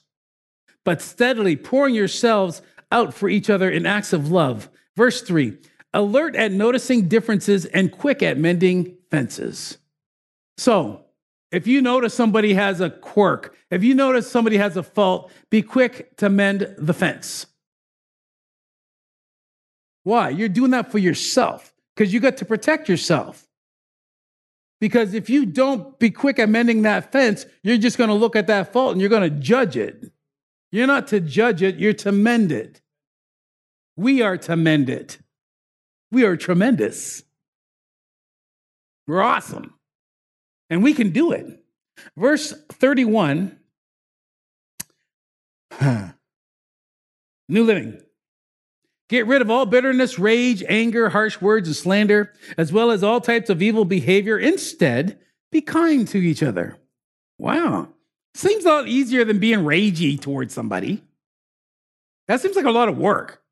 but 0.85 1.01
steadily 1.01 1.55
pouring 1.57 1.95
yourselves 1.95 2.63
out 2.91 3.15
for 3.15 3.29
each 3.29 3.49
other 3.49 3.71
in 3.71 3.87
acts 3.87 4.13
of 4.13 4.31
love. 4.31 4.69
Verse 4.97 5.23
3 5.23 5.57
alert 5.95 6.35
at 6.37 6.53
noticing 6.53 7.07
differences 7.07 7.67
and 7.67 7.93
quick 7.93 8.23
at 8.23 8.39
mending 8.39 8.97
fences. 9.13 9.77
So, 10.57 11.05
if 11.53 11.67
you 11.67 11.83
notice 11.83 12.15
somebody 12.15 12.55
has 12.55 12.81
a 12.81 12.89
quirk, 12.89 13.55
if 13.71 13.85
you 13.85 13.95
notice 13.95 14.29
somebody 14.29 14.57
has 14.57 14.79
a 14.79 14.83
fault, 14.83 15.31
be 15.51 15.61
quick 15.61 16.17
to 16.17 16.31
mend 16.31 16.75
the 16.79 16.95
fence. 16.95 17.47
Why? 20.03 20.31
You're 20.31 20.49
doing 20.49 20.71
that 20.71 20.91
for 20.91 20.99
yourself 20.99 21.75
because 21.95 22.13
you 22.13 22.21
got 22.21 22.39
to 22.39 22.47
protect 22.47 22.89
yourself. 22.89 23.47
Because 24.81 25.13
if 25.13 25.29
you 25.29 25.45
don't 25.45 25.99
be 25.99 26.11
quick 26.11 26.39
at 26.39 26.49
mending 26.49 26.83
that 26.83 27.13
fence, 27.13 27.45
you're 27.63 27.77
just 27.77 27.99
going 27.99 28.09
to 28.09 28.15
look 28.15 28.35
at 28.35 28.47
that 28.47 28.73
fault 28.73 28.93
and 28.93 29.01
you're 29.01 29.11
going 29.11 29.31
to 29.31 29.39
judge 29.39 29.77
it. 29.77 30.11
You're 30.73 30.87
not 30.87 31.07
to 31.09 31.21
judge 31.21 31.63
it, 31.63 31.77
you're 31.77 31.93
to 31.93 32.13
mend 32.13 32.51
it. 32.51 32.81
We 33.95 34.23
are 34.23 34.39
to 34.39 34.57
mend 34.57 34.89
it. 34.89 35.19
We 36.11 36.25
are 36.25 36.37
tremendous. 36.37 37.25
We're 39.07 39.23
awesome. 39.23 39.75
And 40.71 40.83
we 40.83 40.95
can 40.95 41.11
do 41.11 41.33
it. 41.33 41.63
Verse 42.17 42.55
31, 42.73 43.59
New 47.49 47.65
Living. 47.65 48.01
Get 49.09 49.27
rid 49.27 49.43
of 49.43 49.51
all 49.51 49.67
bitterness, 49.67 50.19
rage, 50.19 50.65
anger, 50.69 51.11
harsh 51.11 51.41
words, 51.41 51.69
and 51.69 51.77
slander, 51.77 52.33
as 52.57 52.73
well 52.73 52.91
as 52.91 53.03
all 53.03 53.21
types 53.21 53.51
of 53.51 53.61
evil 53.61 53.85
behavior. 53.85 54.39
Instead, 54.39 55.19
be 55.51 55.61
kind 55.61 56.09
to 56.09 56.19
each 56.19 56.43
other. 56.43 56.79
Wow. 57.39 57.89
Seems 58.35 58.65
a 58.65 58.69
lot 58.69 58.89
easier 58.89 59.25
than 59.25 59.39
being 59.39 59.59
ragey 59.61 60.19
towards 60.19 60.55
somebody. 60.55 61.05
That 62.29 62.41
seems 62.41 62.57
like 62.57 62.65
a 62.65 62.71
lot 62.71 62.89
of 62.89 62.97
work. 62.97 63.43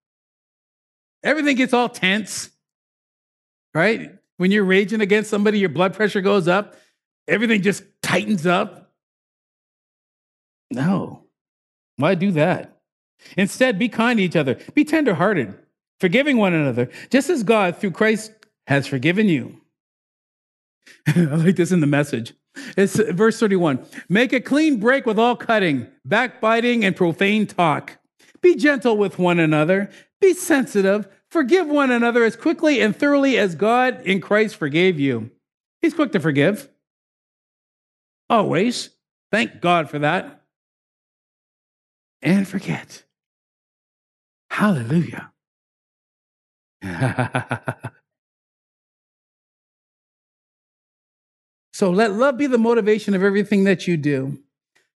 Everything 1.22 1.56
gets 1.56 1.74
all 1.74 1.90
tense, 1.90 2.48
right? 3.74 4.12
When 4.40 4.50
you're 4.50 4.64
raging 4.64 5.03
against 5.03 5.29
somebody, 5.29 5.59
your 5.59 5.68
blood 5.68 5.92
pressure 5.92 6.22
goes 6.22 6.48
up, 6.48 6.74
everything 7.29 7.61
just 7.61 7.83
tightens 8.00 8.46
up. 8.46 8.90
No. 10.70 11.24
Why 11.96 12.14
do 12.14 12.31
that? 12.31 12.81
Instead, 13.37 13.79
be 13.79 13.90
kind 13.90 14.16
to 14.16 14.24
each 14.24 14.37
other, 14.37 14.57
be 14.72 14.83
tenderhearted, 14.83 15.59
forgiving 16.00 16.38
one 16.38 16.55
another, 16.55 16.88
just 17.11 17.29
as 17.29 17.42
God, 17.42 17.76
through 17.76 17.90
Christ, 17.90 18.33
has 18.66 18.87
forgiven 18.87 19.29
you. 19.29 19.61
I 21.07 21.20
like 21.20 21.57
this 21.57 21.70
in 21.70 21.81
the 21.81 21.87
message. 21.87 22.33
It's 22.79 22.98
uh, 22.98 23.12
verse 23.12 23.38
31. 23.38 23.85
Make 24.09 24.33
a 24.33 24.40
clean 24.40 24.81
break 24.81 25.05
with 25.05 25.18
all 25.18 25.37
cutting, 25.37 25.87
backbiting, 26.07 26.83
and 26.83 26.96
profane 26.96 27.46
talk. 27.46 27.98
Be 28.40 28.57
gentle 28.57 28.96
with 28.96 29.18
one 29.18 29.38
another. 29.38 29.91
Be 30.18 30.32
sensitive. 30.32 31.07
Forgive 31.31 31.68
one 31.68 31.91
another 31.91 32.24
as 32.24 32.35
quickly 32.37 32.81
and 32.81 32.95
thoroughly 32.95 33.39
as 33.39 33.55
God 33.55 34.05
in 34.05 34.20
Christ 34.20 34.57
forgave 34.57 34.99
you. 34.99 35.31
He's 35.81 35.95
quick 35.95 36.12
to 36.12 36.20
forgive. 36.20 36.68
Always. 38.28 38.91
Thank 39.31 39.61
God 39.61 39.89
for 39.89 40.01
that. 40.01 40.43
And 42.20 42.47
forget. 42.49 43.05
Hallelujah. 44.51 45.31
So 51.72 51.91
let 51.91 52.12
love 52.12 52.37
be 52.37 52.47
the 52.47 52.59
motivation 52.59 53.14
of 53.14 53.22
everything 53.22 53.64
that 53.64 53.87
you 53.87 53.97
do. 53.97 54.39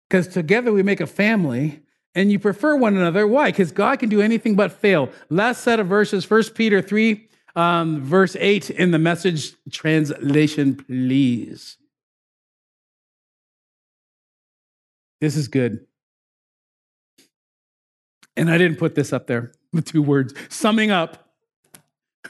Because 0.08 0.28
together 0.28 0.72
we 0.72 0.82
make 0.82 1.00
a 1.00 1.06
family 1.06 1.80
and 2.14 2.30
you 2.30 2.38
prefer 2.38 2.76
one 2.76 2.96
another. 2.96 3.26
Why? 3.26 3.50
Because 3.50 3.72
God 3.72 3.98
can 3.98 4.08
do 4.08 4.20
anything 4.20 4.54
but 4.54 4.72
fail. 4.72 5.10
Last 5.30 5.62
set 5.62 5.80
of 5.80 5.88
verses, 5.88 6.28
1 6.28 6.44
Peter 6.54 6.80
3, 6.80 7.28
um, 7.56 8.02
verse 8.02 8.36
8 8.38 8.70
in 8.70 8.90
the 8.90 8.98
message 8.98 9.54
translation, 9.70 10.76
please. 10.76 11.76
This 15.20 15.36
is 15.36 15.48
good. 15.48 15.86
And 18.36 18.50
I 18.50 18.58
didn't 18.58 18.78
put 18.78 18.94
this 18.94 19.12
up 19.12 19.26
there 19.26 19.52
with 19.72 19.86
two 19.86 20.02
words. 20.02 20.34
Summing 20.48 20.90
up, 20.90 21.30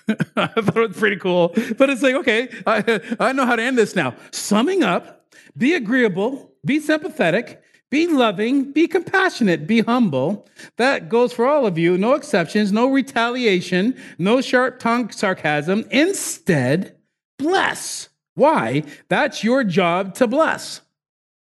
I 0.08 0.46
thought 0.46 0.76
it 0.76 0.88
was 0.88 0.96
pretty 0.96 1.16
cool. 1.16 1.54
But 1.78 1.90
it's 1.90 2.02
like, 2.02 2.14
okay, 2.16 2.48
I, 2.66 3.00
I 3.20 3.32
know 3.32 3.46
how 3.46 3.56
to 3.56 3.62
end 3.62 3.78
this 3.78 3.96
now. 3.96 4.14
Summing 4.30 4.82
up, 4.82 5.26
be 5.56 5.74
agreeable, 5.74 6.52
be 6.64 6.80
sympathetic, 6.80 7.62
be 7.94 8.08
loving, 8.08 8.72
be 8.72 8.88
compassionate, 8.88 9.68
be 9.68 9.80
humble. 9.80 10.48
That 10.78 11.08
goes 11.08 11.32
for 11.32 11.46
all 11.46 11.64
of 11.64 11.78
you. 11.78 11.96
No 11.96 12.14
exceptions, 12.14 12.72
no 12.72 12.88
retaliation, 12.90 13.96
no 14.18 14.40
sharp 14.40 14.80
tongue 14.80 15.12
sarcasm. 15.12 15.84
Instead, 15.92 16.96
bless. 17.38 18.08
Why? 18.34 18.82
That's 19.08 19.44
your 19.44 19.62
job 19.62 20.14
to 20.14 20.26
bless. 20.26 20.80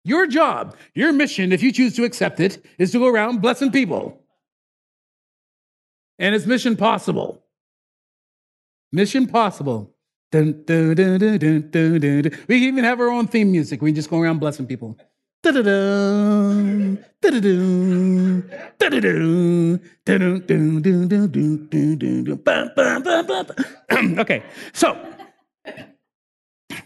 Your 0.05 0.25
job, 0.25 0.77
your 0.95 1.11
mission, 1.11 1.51
if 1.51 1.61
you 1.61 1.73
choose 1.73 1.97
to 1.97 2.05
accept 2.05 2.39
it, 2.39 2.65
is 2.77 2.93
to 2.93 2.99
go 2.99 3.07
around 3.07 3.41
blessing 3.41 3.69
people. 3.69 4.23
And 6.17 6.33
it's 6.33 6.45
mission 6.45 6.77
possible. 6.77 7.43
Mission 8.93 9.27
possible. 9.27 9.93
Dun, 10.31 10.63
dun, 10.63 10.95
dun. 10.95 12.31
We 12.47 12.55
even 12.55 12.85
have 12.85 13.01
our 13.01 13.09
own 13.09 13.27
theme 13.27 13.51
music. 13.51 13.81
We 13.81 13.91
just 13.91 14.09
go 14.09 14.21
around 14.21 14.39
blessing 14.39 14.65
people. 14.65 14.97
Da-dum, 15.51 16.99
okay, 24.19 24.43
so 24.73 24.97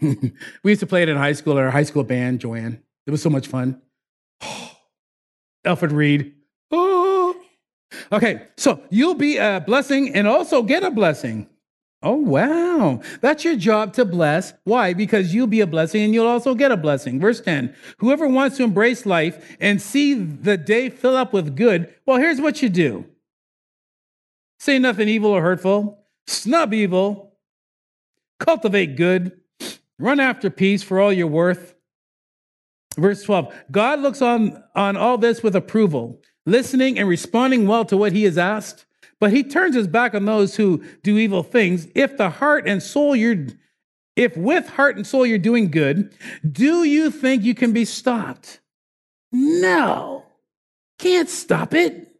we 0.00 0.70
used 0.70 0.80
to 0.80 0.86
play 0.86 1.02
it 1.02 1.08
in 1.08 1.16
high 1.16 1.32
school, 1.32 1.58
our 1.58 1.70
high 1.70 1.82
school 1.82 2.04
band, 2.04 2.40
Joanne. 2.40 2.80
It 3.06 3.10
was 3.10 3.20
so 3.20 3.30
much 3.30 3.48
fun. 3.48 3.80
Alfred 5.64 5.92
Reed. 5.92 6.34
Oh. 6.70 7.36
Okay, 8.10 8.42
so 8.56 8.82
you'll 8.90 9.14
be 9.14 9.36
a 9.38 9.62
blessing 9.66 10.14
and 10.14 10.26
also 10.26 10.62
get 10.62 10.82
a 10.82 10.90
blessing. 10.90 11.46
Oh, 12.02 12.16
wow. 12.16 13.00
That's 13.20 13.44
your 13.44 13.56
job 13.56 13.92
to 13.94 14.04
bless. 14.04 14.52
Why? 14.64 14.92
Because 14.92 15.32
you'll 15.32 15.46
be 15.46 15.60
a 15.60 15.66
blessing 15.66 16.02
and 16.02 16.12
you'll 16.12 16.26
also 16.26 16.54
get 16.54 16.72
a 16.72 16.76
blessing. 16.76 17.20
Verse 17.20 17.40
10 17.40 17.74
Whoever 17.98 18.26
wants 18.26 18.56
to 18.56 18.64
embrace 18.64 19.06
life 19.06 19.56
and 19.60 19.80
see 19.80 20.14
the 20.14 20.56
day 20.56 20.90
fill 20.90 21.16
up 21.16 21.32
with 21.32 21.54
good, 21.56 21.94
well, 22.04 22.18
here's 22.18 22.40
what 22.40 22.62
you 22.62 22.68
do 22.68 23.06
say 24.58 24.78
nothing 24.78 25.08
evil 25.08 25.30
or 25.30 25.42
hurtful, 25.42 26.06
snub 26.26 26.72
evil, 26.72 27.36
cultivate 28.38 28.96
good, 28.96 29.40
run 29.98 30.20
after 30.20 30.50
peace 30.50 30.82
for 30.82 31.00
all 31.00 31.12
you're 31.12 31.26
worth. 31.26 31.74
Verse 32.96 33.22
12 33.22 33.54
God 33.70 34.00
looks 34.00 34.22
on, 34.22 34.62
on 34.74 34.96
all 34.96 35.18
this 35.18 35.42
with 35.42 35.56
approval, 35.56 36.20
listening 36.46 36.98
and 36.98 37.08
responding 37.08 37.66
well 37.66 37.84
to 37.84 37.96
what 37.96 38.12
he 38.12 38.24
has 38.24 38.38
asked. 38.38 38.86
But 39.22 39.32
he 39.32 39.44
turns 39.44 39.76
his 39.76 39.86
back 39.86 40.16
on 40.16 40.24
those 40.24 40.56
who 40.56 40.82
do 41.04 41.16
evil 41.16 41.44
things. 41.44 41.86
If 41.94 42.16
the 42.16 42.28
heart 42.28 42.66
and 42.66 42.82
soul 42.82 43.14
you're, 43.14 43.46
if 44.16 44.36
with 44.36 44.68
heart 44.70 44.96
and 44.96 45.06
soul 45.06 45.24
you're 45.24 45.38
doing 45.38 45.70
good, 45.70 46.12
do 46.50 46.82
you 46.82 47.08
think 47.08 47.44
you 47.44 47.54
can 47.54 47.72
be 47.72 47.84
stopped? 47.84 48.58
No, 49.30 50.24
can't 50.98 51.28
stop 51.28 51.72
it. 51.72 52.16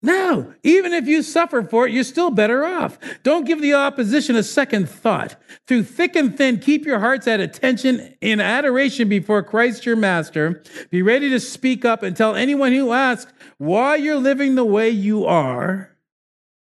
No, 0.00 0.54
even 0.62 0.94
if 0.94 1.06
you 1.06 1.22
suffer 1.22 1.62
for 1.64 1.86
it, 1.86 1.92
you're 1.92 2.02
still 2.02 2.30
better 2.30 2.64
off. 2.64 2.98
Don't 3.22 3.44
give 3.44 3.60
the 3.60 3.74
opposition 3.74 4.34
a 4.34 4.42
second 4.42 4.88
thought. 4.88 5.36
Through 5.66 5.82
thick 5.82 6.16
and 6.16 6.34
thin, 6.34 6.60
keep 6.60 6.86
your 6.86 6.98
hearts 6.98 7.28
at 7.28 7.40
attention 7.40 8.14
in 8.22 8.40
adoration 8.40 9.06
before 9.06 9.42
Christ 9.42 9.84
your 9.84 9.96
Master. 9.96 10.62
Be 10.88 11.02
ready 11.02 11.28
to 11.28 11.38
speak 11.38 11.84
up 11.84 12.02
and 12.02 12.16
tell 12.16 12.34
anyone 12.34 12.72
who 12.72 12.92
asks 12.92 13.30
why 13.58 13.96
you're 13.96 14.16
living 14.16 14.54
the 14.54 14.64
way 14.64 14.88
you 14.88 15.26
are 15.26 15.91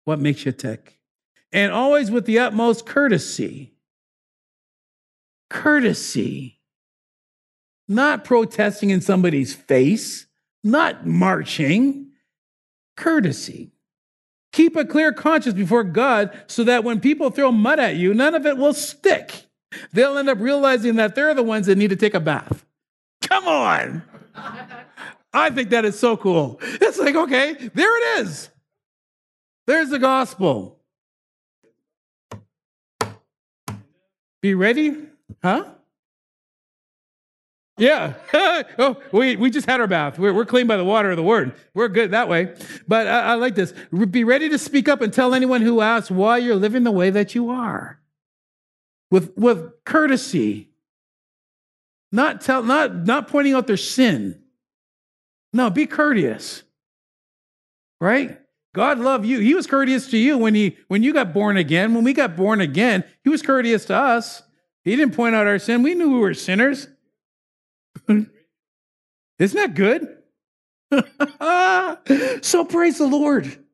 what 0.07 0.19
makes 0.19 0.45
you 0.45 0.53
tick. 0.53 0.99
And 1.51 1.71
always 1.71 2.09
with 2.09 2.25
the 2.25 2.39
utmost 2.39 2.85
courtesy. 2.85 3.73
Courtesy. 5.49 6.61
Not 7.89 8.23
protesting 8.23 8.89
in 8.89 9.01
somebody's 9.01 9.53
face, 9.53 10.25
not 10.63 11.05
marching. 11.05 12.11
Courtesy. 12.95 13.71
Keep 14.53 14.77
a 14.77 14.85
clear 14.85 15.11
conscience 15.11 15.55
before 15.55 15.83
God 15.83 16.31
so 16.47 16.63
that 16.63 16.85
when 16.85 17.01
people 17.01 17.29
throw 17.29 17.51
mud 17.51 17.79
at 17.79 17.97
you, 17.97 18.13
none 18.13 18.33
of 18.33 18.45
it 18.45 18.57
will 18.57 18.73
stick. 18.73 19.45
They'll 19.91 20.17
end 20.17 20.29
up 20.29 20.39
realizing 20.39 20.95
that 20.95 21.15
they're 21.15 21.35
the 21.35 21.43
ones 21.43 21.67
that 21.67 21.77
need 21.77 21.89
to 21.89 21.97
take 21.97 22.13
a 22.13 22.19
bath. 22.21 22.65
Come 23.21 23.47
on. 23.47 24.03
I 25.33 25.49
think 25.49 25.69
that 25.71 25.83
is 25.83 25.99
so 25.99 26.15
cool. 26.15 26.59
It's 26.61 26.97
like, 26.97 27.15
okay, 27.15 27.53
there 27.73 28.19
it 28.19 28.21
is. 28.21 28.49
There's 29.67 29.89
the 29.89 29.99
gospel. 29.99 30.79
Be 34.41 34.53
ready? 34.53 34.95
Huh? 35.43 35.65
Yeah. 37.77 38.13
oh, 38.79 39.01
we, 39.11 39.35
we 39.35 39.49
just 39.49 39.67
had 39.67 39.81
our 39.81 39.87
bath. 39.87 40.17
We're, 40.17 40.33
we're 40.33 40.45
clean 40.45 40.67
by 40.67 40.77
the 40.77 40.85
water 40.85 41.11
of 41.11 41.17
the 41.17 41.23
word. 41.23 41.53
We're 41.73 41.89
good 41.89 42.11
that 42.11 42.29
way. 42.29 42.55
But 42.87 43.07
I, 43.07 43.19
I 43.19 43.33
like 43.33 43.55
this. 43.55 43.73
Be 44.09 44.23
ready 44.23 44.49
to 44.49 44.57
speak 44.57 44.87
up 44.87 45.01
and 45.01 45.13
tell 45.13 45.33
anyone 45.33 45.61
who 45.61 45.81
asks 45.81 46.09
why 46.09 46.37
you're 46.37 46.55
living 46.55 46.83
the 46.83 46.91
way 46.91 47.09
that 47.09 47.35
you 47.35 47.49
are. 47.49 47.99
With, 49.11 49.37
with 49.37 49.83
courtesy. 49.83 50.69
Not, 52.11 52.39
tell, 52.41 52.63
not, 52.63 52.95
not 53.05 53.27
pointing 53.27 53.53
out 53.53 53.67
their 53.67 53.77
sin. 53.77 54.41
No, 55.51 55.69
be 55.69 55.85
courteous. 55.87 56.63
Right? 57.99 58.39
God 58.77 58.99
loved 58.99 59.25
you. 59.25 59.39
He 59.39 59.55
was 59.55 59.65
courteous 59.65 60.07
to 60.11 60.19
you 60.19 60.37
when 60.37 60.53
he 60.53 60.77
when 60.87 61.01
you 61.01 61.11
got 61.11 61.33
born 61.33 61.57
again. 61.57 61.95
When 61.95 62.03
we 62.03 62.13
got 62.13 62.35
born 62.35 62.61
again, 62.61 63.03
he 63.23 63.29
was 63.29 63.41
courteous 63.41 63.85
to 63.85 63.95
us. 63.95 64.43
He 64.83 64.95
didn't 64.95 65.15
point 65.15 65.33
out 65.33 65.47
our 65.47 65.57
sin. 65.57 65.81
We 65.81 65.95
knew 65.95 66.13
we 66.13 66.19
were 66.19 66.35
sinners. 66.35 66.87
Isn't 68.07 68.29
that 69.39 69.73
good? 69.73 70.19
so 72.45 72.65
praise 72.65 72.99
the 72.99 73.07
Lord. 73.07 73.65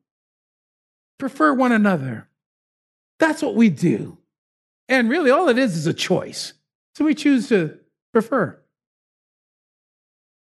Prefer 1.18 1.52
one 1.52 1.72
another. 1.72 2.26
That's 3.18 3.42
what 3.42 3.56
we 3.56 3.68
do. 3.68 4.16
And 4.88 5.10
really, 5.10 5.30
all 5.30 5.50
it 5.50 5.58
is 5.58 5.76
is 5.76 5.86
a 5.86 5.92
choice. 5.92 6.54
So 6.94 7.04
we 7.04 7.14
choose 7.14 7.50
to 7.50 7.78
prefer. 8.14 8.58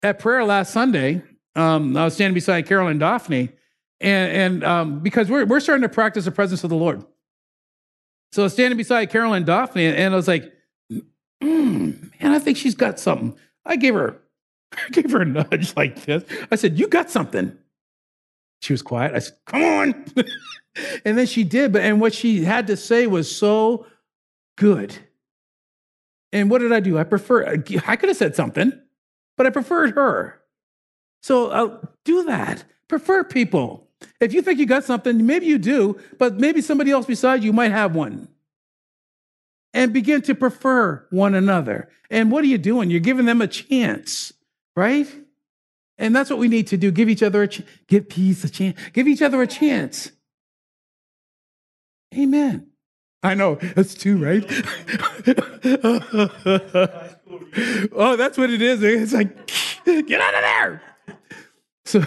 At 0.03 0.19
prayer 0.19 0.43
last 0.43 0.73
Sunday, 0.73 1.23
um, 1.55 1.97
I 1.97 2.07
was 2.07 2.15
standing 2.15 2.35
beside 2.35 2.67
Carol 2.67 2.89
and 2.89 2.99
Daphne, 2.99 3.51
and, 4.01 4.33
and 4.33 4.65
um, 4.65 5.01
because 5.01 5.29
we're, 5.29 5.45
we're 5.45 5.61
starting 5.61 5.83
to 5.83 5.89
practice 5.89 6.25
the 6.25 6.31
presence 6.31 6.65
of 6.65 6.71
the 6.71 6.77
Lord. 6.77 7.05
So 8.33 8.43
I 8.43 8.45
was 8.45 8.53
standing 8.53 8.77
beside 8.77 9.07
Carol 9.07 9.33
and 9.33 9.47
Daphne, 9.47 9.87
and 9.87 10.13
I 10.13 10.17
was 10.17 10.29
like, 10.29 10.53
mm, 10.93 12.21
man, 12.21 12.33
I 12.33 12.39
think 12.39 12.57
she's 12.57 12.75
got 12.75 13.01
something. 13.01 13.37
I 13.65 13.77
gave 13.77 13.95
her, 13.95 14.21
I 14.73 14.89
gave 14.93 15.11
her 15.11 15.23
a 15.23 15.25
nudge 15.25 15.75
like 15.77 16.05
this. 16.05 16.25
I 16.51 16.57
said, 16.57 16.79
you 16.79 16.89
got 16.89 17.11
something. 17.11 17.57
She 18.61 18.73
was 18.73 18.83
quiet. 18.83 19.15
I 19.15 19.21
said, 19.21 19.37
come 19.47 19.63
on. 19.63 20.05
and 21.05 21.17
then 21.17 21.27
she 21.27 21.45
did, 21.45 21.73
but 21.73 21.83
and 21.83 22.01
what 22.01 22.13
she 22.13 22.45
had 22.45 22.67
to 22.67 22.77
say 22.77 23.07
was 23.07 23.35
so 23.35 23.87
good. 24.57 24.95
And 26.33 26.51
what 26.51 26.59
did 26.59 26.73
I 26.73 26.81
do? 26.81 26.99
I 26.99 27.05
prefer, 27.05 27.47
I 27.47 27.97
could 27.97 28.09
have 28.09 28.17
said 28.17 28.37
something, 28.37 28.73
but 29.37 29.47
I 29.47 29.51
preferred 29.51 29.95
her. 29.95 30.43
So 31.23 31.51
I'll 31.51 31.81
do 32.05 32.25
that. 32.25 32.65
Prefer 32.89 33.25
people. 33.25 33.88
If 34.21 34.33
you 34.33 34.43
think 34.43 34.59
you 34.59 34.67
got 34.67 34.85
something, 34.85 35.27
maybe 35.27 35.47
you 35.47 35.59
do, 35.59 35.99
but 36.19 36.39
maybe 36.39 36.61
somebody 36.61 36.91
else 36.91 37.07
beside 37.07 37.45
you 37.45 37.53
might 37.53 37.71
have 37.71 37.95
one. 37.95 38.29
And 39.75 39.93
begin 39.93 40.23
to 40.23 40.35
prefer 40.35 41.07
one 41.11 41.35
another. 41.35 41.89
And 42.11 42.33
what 42.33 42.43
are 42.43 42.49
you 42.49 42.59
doing? 42.59 42.91
You're 42.91 43.01
giving 43.01 43.27
them 43.27 43.43
a 43.43 43.47
chance, 43.47 44.33
right? 44.75 45.07
And 45.99 46.17
that's 46.17 46.31
what 46.31 46.39
we 46.39 46.49
need 46.49 46.69
to 46.69 46.77
do. 46.77 46.91
Give 46.91 47.09
each 47.09 47.23
other 47.23 47.43
a 47.43 47.49
chance. 47.49 47.69
Give 47.87 48.09
peace 48.09 48.43
a 48.45 48.49
chance. 48.49 48.79
Give 48.93 49.07
each 49.07 49.23
other 49.23 49.43
a 49.43 49.47
chance. 49.47 50.11
Amen. 52.17 52.69
I 53.23 53.35
know, 53.35 53.57
that's 53.57 53.95
two, 53.95 54.17
right? 54.17 54.45
oh, 57.93 58.17
that's 58.17 58.39
what 58.39 58.51
it 58.51 58.63
is. 58.63 58.83
It's 58.83 59.13
like, 59.13 59.47
get 59.85 60.21
out 60.21 60.35
of 60.35 60.41
there. 60.41 60.83
So 61.85 62.01